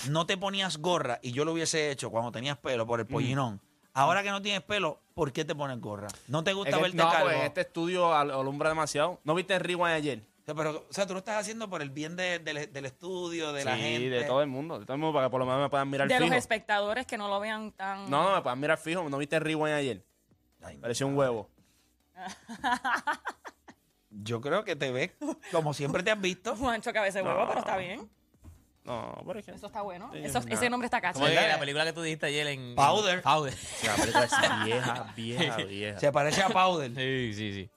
no 0.09 0.25
te 0.25 0.37
ponías 0.37 0.77
gorra, 0.77 1.19
y 1.21 1.31
yo 1.31 1.45
lo 1.45 1.53
hubiese 1.53 1.89
hecho 1.91 2.09
cuando 2.11 2.31
tenías 2.31 2.57
pelo 2.57 2.85
por 2.85 2.99
el 2.99 3.07
pollinón, 3.07 3.61
ahora 3.93 4.21
que 4.23 4.29
no 4.29 4.41
tienes 4.41 4.61
pelo, 4.61 4.99
¿por 5.13 5.31
qué 5.31 5.45
te 5.45 5.55
pones 5.55 5.79
gorra? 5.79 6.07
¿No 6.27 6.43
te 6.43 6.53
gusta 6.53 6.69
Es 6.71 6.75
que- 6.77 6.81
verte 6.83 6.97
no, 6.97 7.09
calvo? 7.09 7.25
pues 7.29 7.43
este 7.43 7.61
estudio 7.61 8.13
al- 8.13 8.31
alumbra 8.31 8.69
demasiado. 8.69 9.19
¿No 9.23 9.33
viste 9.35 9.53
el 9.55 9.61
rewind 9.61 9.93
ayer? 9.95 10.21
O 10.41 10.45
sea, 10.45 10.53
pero, 10.53 10.85
o 10.87 10.93
sea, 10.93 11.07
tú 11.07 11.13
lo 11.13 11.19
estás 11.19 11.37
haciendo 11.41 11.67
por 11.69 11.81
el 11.81 11.89
bien 11.89 12.15
de- 12.15 12.37
del- 12.37 12.71
del 12.71 12.85
estudio, 12.85 13.51
de 13.51 13.65
la 13.65 13.75
sí, 13.75 13.81
gente. 13.81 14.09
de 14.11 14.23
todo 14.25 14.41
el 14.43 14.47
mundo. 14.47 14.77
De 14.79 14.85
todo 14.85 14.93
el 14.93 14.99
mundo, 14.99 15.13
para 15.15 15.25
que 15.27 15.31
por 15.31 15.39
lo 15.39 15.45
menos 15.47 15.61
me 15.61 15.69
puedan 15.69 15.89
mirar 15.89 16.07
de 16.07 16.19
los 16.19 16.31
espectadores 16.33 17.07
que 17.07 17.17
no 17.17 17.27
lo 17.27 17.39
vean 17.39 17.71
tan... 17.71 18.07
No, 18.11 18.23
no, 18.29 18.35
me 18.35 18.41
puedan 18.43 18.59
mirar 18.59 18.77
fijo. 18.77 19.09
¿No 19.09 19.17
viste 19.17 19.37
el 19.37 19.41
rewind 19.41 19.73
ayer? 19.75 20.05
Ay, 20.61 20.77
Pareció 20.77 21.07
un 21.07 21.17
huevo. 21.17 21.49
Yo 24.23 24.39
creo 24.41 24.63
que 24.63 24.75
te 24.75 24.91
ves 24.91 25.11
como 25.51 25.73
siempre 25.73 26.03
te 26.03 26.11
has 26.11 26.19
visto. 26.21 26.55
Juancho 26.57 26.91
cabeza 26.93 27.19
de 27.19 27.25
huevo, 27.25 27.41
No. 27.41 27.47
pero 27.47 27.59
está 27.59 27.77
bien. 27.77 28.09
No, 28.83 29.19
por 29.25 29.35
ejemplo. 29.35 29.55
Eso 29.55 29.65
está 29.65 29.81
bueno. 29.81 30.11
Sí, 30.13 30.19
Eso- 30.23 30.39
nada. 30.41 30.53
ese 30.53 30.69
nombre 30.69 30.85
está 30.85 31.01
cacho. 31.01 31.19
Como 31.19 31.27
la 31.31 31.59
película 31.59 31.85
que 31.85 31.93
tú 31.93 32.01
dijiste 32.03 32.27
ayer 32.27 32.45
en... 32.47 32.75
Powder. 32.75 33.21
Powder. 33.23 33.53
La 33.83 33.95
película 33.95 34.23
es 34.25 34.65
vieja, 34.65 35.13
vieja, 35.15 35.57
vieja. 35.57 35.99
Se 35.99 36.11
parece 36.11 36.43
a 36.43 36.49
Powder. 36.49 36.91
Sí, 36.93 37.33
sí, 37.33 37.53
sí. 37.53 37.69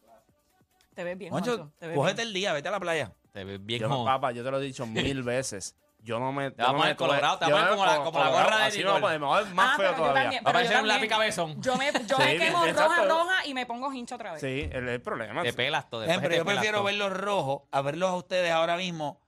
Te 0.95 1.05
ves 1.05 1.17
bien, 1.17 1.31
Juancho, 1.31 1.57
Juancho. 1.57 1.73
Te 1.79 1.87
ves 1.87 1.97
cógete 1.97 2.17
bien. 2.17 2.29
el 2.29 2.35
día, 2.35 2.53
vete 2.53 2.69
a 2.69 2.73
la 2.73 2.81
playa. 2.81 3.13
Te 3.33 3.45
ves 3.45 3.65
bien 3.65 3.81
Yo, 3.81 3.89
como... 3.89 4.05
papá, 4.05 4.33
yo 4.33 4.45
te 4.45 4.51
lo 4.51 4.61
he 4.61 4.65
dicho 4.65 4.85
mil 4.87 5.23
veces. 5.23 5.75
Yo 6.09 6.19
no 6.19 6.33
me. 6.33 6.51
Te 6.51 6.63
yo 6.63 6.73
no 6.73 6.79
me 6.79 6.97
colorado, 6.97 7.39
te 7.39 7.47
yo 7.49 7.57
a 7.57 7.61
poner 7.61 7.71
me 7.71 7.77
como 7.77 7.87
la- 7.87 7.97
como 8.05 8.19
la 8.19 8.31
gorra 8.31 8.57
de 8.59 8.65
así 8.65 8.79
me 8.79 8.85
voy 8.85 8.93
a 8.93 8.95
Nicole. 8.97 9.01
poner, 9.03 9.21
me 9.21 9.27
voy 9.27 9.39
a 9.39 9.43
ver 9.43 9.55
más 9.55 9.71
Ah, 9.73 9.77
feo 9.77 9.95
todavía. 9.95 10.23
también, 10.23 10.45
Va 10.47 10.51
a 10.51 10.53
parecer 10.55 10.81
un 10.81 10.89
lápiz 10.89 11.09
cabezón. 11.09 11.61
Yo 11.63 11.77
me, 11.77 11.93
yo 11.93 12.17
Sí, 12.17 12.23
me 12.25 12.39
quemo 12.39 12.65
exacto. 12.67 12.95
roja, 12.95 13.05
roja 13.05 13.47
y 13.47 13.53
me 13.55 13.67
pongo 13.67 13.93
hincho 13.93 14.15
otra 14.15 14.33
vez. 14.33 14.41
Sí, 14.41 14.69
el, 14.73 14.89
el 14.89 15.03
problema. 15.03 15.43
Te 15.43 15.53
pelas 15.53 15.91
todo. 15.91 16.05
Te 16.07 16.13
yo 16.15 16.21
prefiero 16.45 16.79
todo. 16.79 16.85
verlos 16.85 17.13
rojos 17.13 17.63
a 17.71 17.83
verlos 17.83 18.09
a 18.11 18.15
ustedes 18.17 18.51
ahora 18.51 18.77
mismo. 18.79 19.21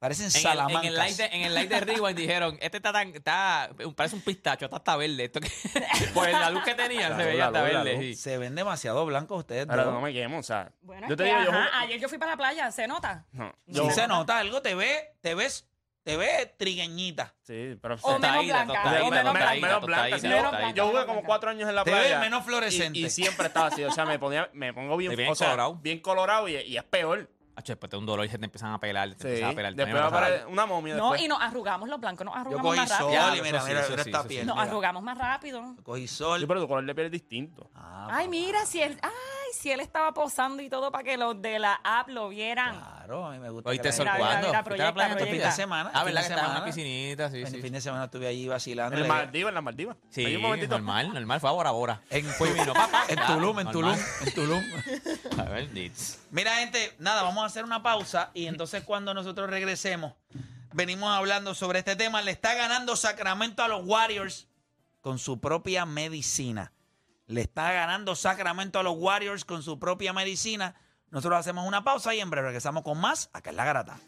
Parecen 0.00 0.26
En 0.26 0.30
el, 0.32 0.36
en, 0.36 0.42
salamancas. 0.42 0.84
el 0.84 0.94
light 0.96 1.16
de, 1.16 1.24
en 1.26 1.42
el 1.44 1.54
light 1.54 1.70
de 1.70 1.80
Rewind 1.80 2.18
dijeron, 2.18 2.58
este 2.60 2.76
está 2.76 2.92
tan, 2.92 3.14
está, 3.14 3.70
parece 3.96 4.14
un 4.16 4.20
pistacho, 4.20 4.66
está 4.66 4.76
hasta 4.76 4.96
verde. 4.96 5.24
Esto 5.24 5.40
que, 5.40 5.48
pues 6.12 6.30
la 6.32 6.50
luz 6.50 6.62
que 6.62 6.74
tenía 6.74 7.08
La 7.08 7.16
se 7.16 7.22
luz, 7.22 7.32
veía 7.32 7.46
hasta 7.46 7.62
luz, 7.62 7.72
verde. 7.72 7.98
sí. 8.00 8.14
Se 8.14 8.36
ven 8.36 8.54
demasiado 8.54 9.06
blancos 9.06 9.38
ustedes. 9.38 9.66
Pero 9.66 9.90
no 9.92 10.02
me 10.02 10.12
quemo, 10.12 10.38
o 10.40 10.42
sea. 10.42 10.70
Bueno, 10.82 11.06
yo 11.06 11.14
es 11.14 11.16
te 11.16 11.24
que, 11.24 11.30
digo, 11.30 11.44
yo. 11.44 11.52
ajá, 11.58 11.80
ayer 11.80 11.98
yo 12.00 12.10
fui 12.10 12.18
para 12.18 12.32
la 12.32 12.36
playa, 12.36 12.70
¿se 12.70 12.86
nota? 12.86 13.24
No, 13.32 13.50
Sí 13.66 13.72
yo- 13.72 13.90
se 13.92 14.06
nota 14.06 14.36
algo, 14.40 14.60
te 14.60 14.74
ve, 14.74 15.16
te 15.22 15.34
ves, 15.34 15.66
te 16.04 16.16
ve 16.16 16.54
trigueñita. 16.56 17.34
Sí, 17.42 17.76
pero. 17.80 17.96
O 18.02 18.18
menos 18.18 18.44
blanca, 18.46 18.72
o 18.82 18.90
menos 18.90 19.10
menos, 19.10 19.32
blanca. 19.32 19.54
menos 19.54 19.62
blanca. 19.62 19.80
tostadita, 19.80 20.18
sí, 20.18 20.28
Menos 20.28 20.42
yo- 20.44 20.50
blanca, 20.50 20.70
Yo 20.74 20.82
jugué 20.84 20.94
menos 21.00 21.06
como 21.08 21.22
cuatro 21.24 21.50
años 21.50 21.68
en 21.68 21.74
la 21.74 21.84
Te 21.84 21.90
playa. 21.90 22.08
ves 22.10 22.20
menos 22.20 22.44
fluorescente. 22.44 22.98
Y, 22.98 23.06
y 23.06 23.10
siempre 23.10 23.46
estaba 23.46 23.66
así. 23.68 23.82
O 23.84 23.90
sea, 23.90 24.04
me, 24.04 24.18
ponía, 24.18 24.48
me 24.52 24.72
pongo 24.72 24.96
bien, 24.96 25.10
Te 25.10 25.16
bien 25.16 25.30
o 25.30 25.34
sea, 25.34 25.48
colorado. 25.48 25.74
bien 25.76 26.00
colorado 26.00 26.48
y, 26.48 26.56
y 26.56 26.76
es 26.76 26.84
peor. 26.84 27.28
Hacho, 27.56 27.72
después 27.72 27.88
te 27.88 27.94
da 27.94 28.00
un 28.00 28.06
dolor 28.06 28.26
y 28.26 28.28
se 28.28 28.36
te 28.36 28.44
empiezan 28.44 28.72
a 28.72 28.80
pelar. 28.80 29.08
Te 29.14 29.16
Sí. 29.22 29.26
empiezan 29.28 29.50
a 29.50 29.54
pelar. 29.54 29.74
Después 29.76 29.96
va 30.02 30.04
a 30.06 30.08
aparecer 30.08 30.46
una 30.48 30.66
momia. 30.66 30.94
No, 30.96 31.04
después. 31.04 31.22
y 31.22 31.28
nos 31.28 31.40
arrugamos 31.40 31.88
los 31.88 32.00
blancos, 32.00 32.24
nos 32.24 32.34
Yo 32.34 32.40
arrugamos 32.40 32.66
cogí 32.66 32.78
más 32.80 32.88
sol 32.88 33.12
rápido. 33.14 33.36
y 33.36 33.42
mira, 33.42 33.60
sí, 33.60 33.68
mira, 33.68 33.84
mira 33.88 34.02
sí, 34.02 34.10
esta 34.10 34.24
piel. 34.24 34.46
Nos 34.46 34.56
mira. 34.56 34.68
arrugamos 34.68 35.02
más 35.04 35.16
rápido. 35.16 35.76
Cogí 35.84 36.08
sol. 36.08 36.40
Sí, 36.40 36.46
pero 36.46 36.60
tu 36.60 36.66
color 36.68 36.84
de 36.84 36.94
piel 36.96 37.06
es 37.06 37.12
distinto. 37.12 37.70
Ah, 37.76 38.08
Ay, 38.10 38.24
papá. 38.26 38.30
mira, 38.30 38.66
si 38.66 38.82
él, 38.82 38.98
ay, 39.00 39.43
si 39.54 39.70
él 39.70 39.80
estaba 39.80 40.12
posando 40.12 40.62
y 40.62 40.68
todo 40.68 40.90
para 40.92 41.04
que 41.04 41.16
los 41.16 41.40
de 41.40 41.58
la 41.58 41.80
app 41.82 42.08
lo 42.08 42.28
vieran. 42.28 42.76
Claro, 42.78 43.26
a 43.26 43.32
mí 43.32 43.38
me 43.38 43.48
gusta. 43.50 43.70
¿Oíste 43.70 43.88
que 43.88 43.92
sol 43.92 44.04
la 44.06 44.14
Mira, 44.14 44.24
gente- 44.26 44.46
mira, 44.48 44.50
cuándo? 44.50 44.50
mira, 44.50 44.64
¿Fuiste 44.64 44.82
a 44.82 44.86
la 44.86 44.92
playa 44.94 45.08
proyecta, 45.14 45.24
este 45.24 45.40
fin 45.40 45.50
de 45.50 45.56
semana. 45.56 45.90
Ah, 45.94 46.04
¿verdad 46.04 46.20
de 46.22 46.26
que 46.26 46.32
estaba 46.34 46.48
en 46.50 46.56
una 46.56 46.64
piscinita? 46.66 47.30
Sí, 47.30 47.36
El 47.38 47.46
sí. 47.48 47.62
fin 47.62 47.72
de 47.72 47.80
semana 47.80 48.04
estuve 48.04 48.26
allí 48.26 48.48
vacilando. 48.48 48.96
En 48.96 49.02
las 49.02 49.08
Maldivas, 49.08 49.48
en 49.50 49.54
las 49.54 49.64
Maldivas. 49.64 49.96
Sí, 50.10 50.24
Hay 50.24 50.36
un 50.36 50.42
momentito. 50.42 50.74
normal, 50.74 51.14
normal. 51.14 51.40
Fue 51.40 51.48
a 51.48 51.52
Bora 51.52 51.70
Bora. 51.70 52.02
En, 52.10 52.24
Fue 52.26 52.50
y 52.50 52.52
vino, 52.52 52.72
papá. 52.74 53.04
en 53.08 53.16
Claro, 53.16 53.34
Tulum, 53.34 53.60
en 53.60 53.70
Tulum, 53.70 53.96
en 54.26 54.34
Tulum. 54.34 54.62
A 55.38 55.42
ver. 55.44 55.68
Mira, 56.30 56.56
gente, 56.56 56.94
nada, 56.98 57.22
vamos 57.22 57.42
a 57.42 57.46
hacer 57.46 57.64
una 57.64 57.82
pausa 57.82 58.30
y 58.34 58.46
entonces 58.46 58.82
cuando 58.84 59.14
nosotros 59.14 59.48
regresemos, 59.48 60.12
venimos 60.72 61.10
hablando 61.10 61.54
sobre 61.54 61.78
este 61.78 61.96
tema. 61.96 62.20
Le 62.22 62.30
está 62.32 62.54
ganando 62.54 62.96
Sacramento 62.96 63.62
a 63.62 63.68
los 63.68 63.82
Warriors 63.86 64.48
con 65.00 65.18
su 65.18 65.38
propia 65.40 65.84
medicina. 65.86 66.72
Le 67.26 67.40
está 67.40 67.72
ganando 67.72 68.14
Sacramento 68.14 68.78
a 68.78 68.82
los 68.82 68.96
Warriors 68.96 69.44
con 69.44 69.62
su 69.62 69.78
propia 69.78 70.12
medicina. 70.12 70.74
Nosotros 71.10 71.38
hacemos 71.38 71.66
una 71.66 71.84
pausa 71.84 72.14
y 72.14 72.20
en 72.20 72.30
breve 72.30 72.48
regresamos 72.48 72.82
con 72.82 73.00
más 73.00 73.30
acá 73.32 73.50
en 73.50 73.56
La 73.56 73.64
Garata. 73.64 73.98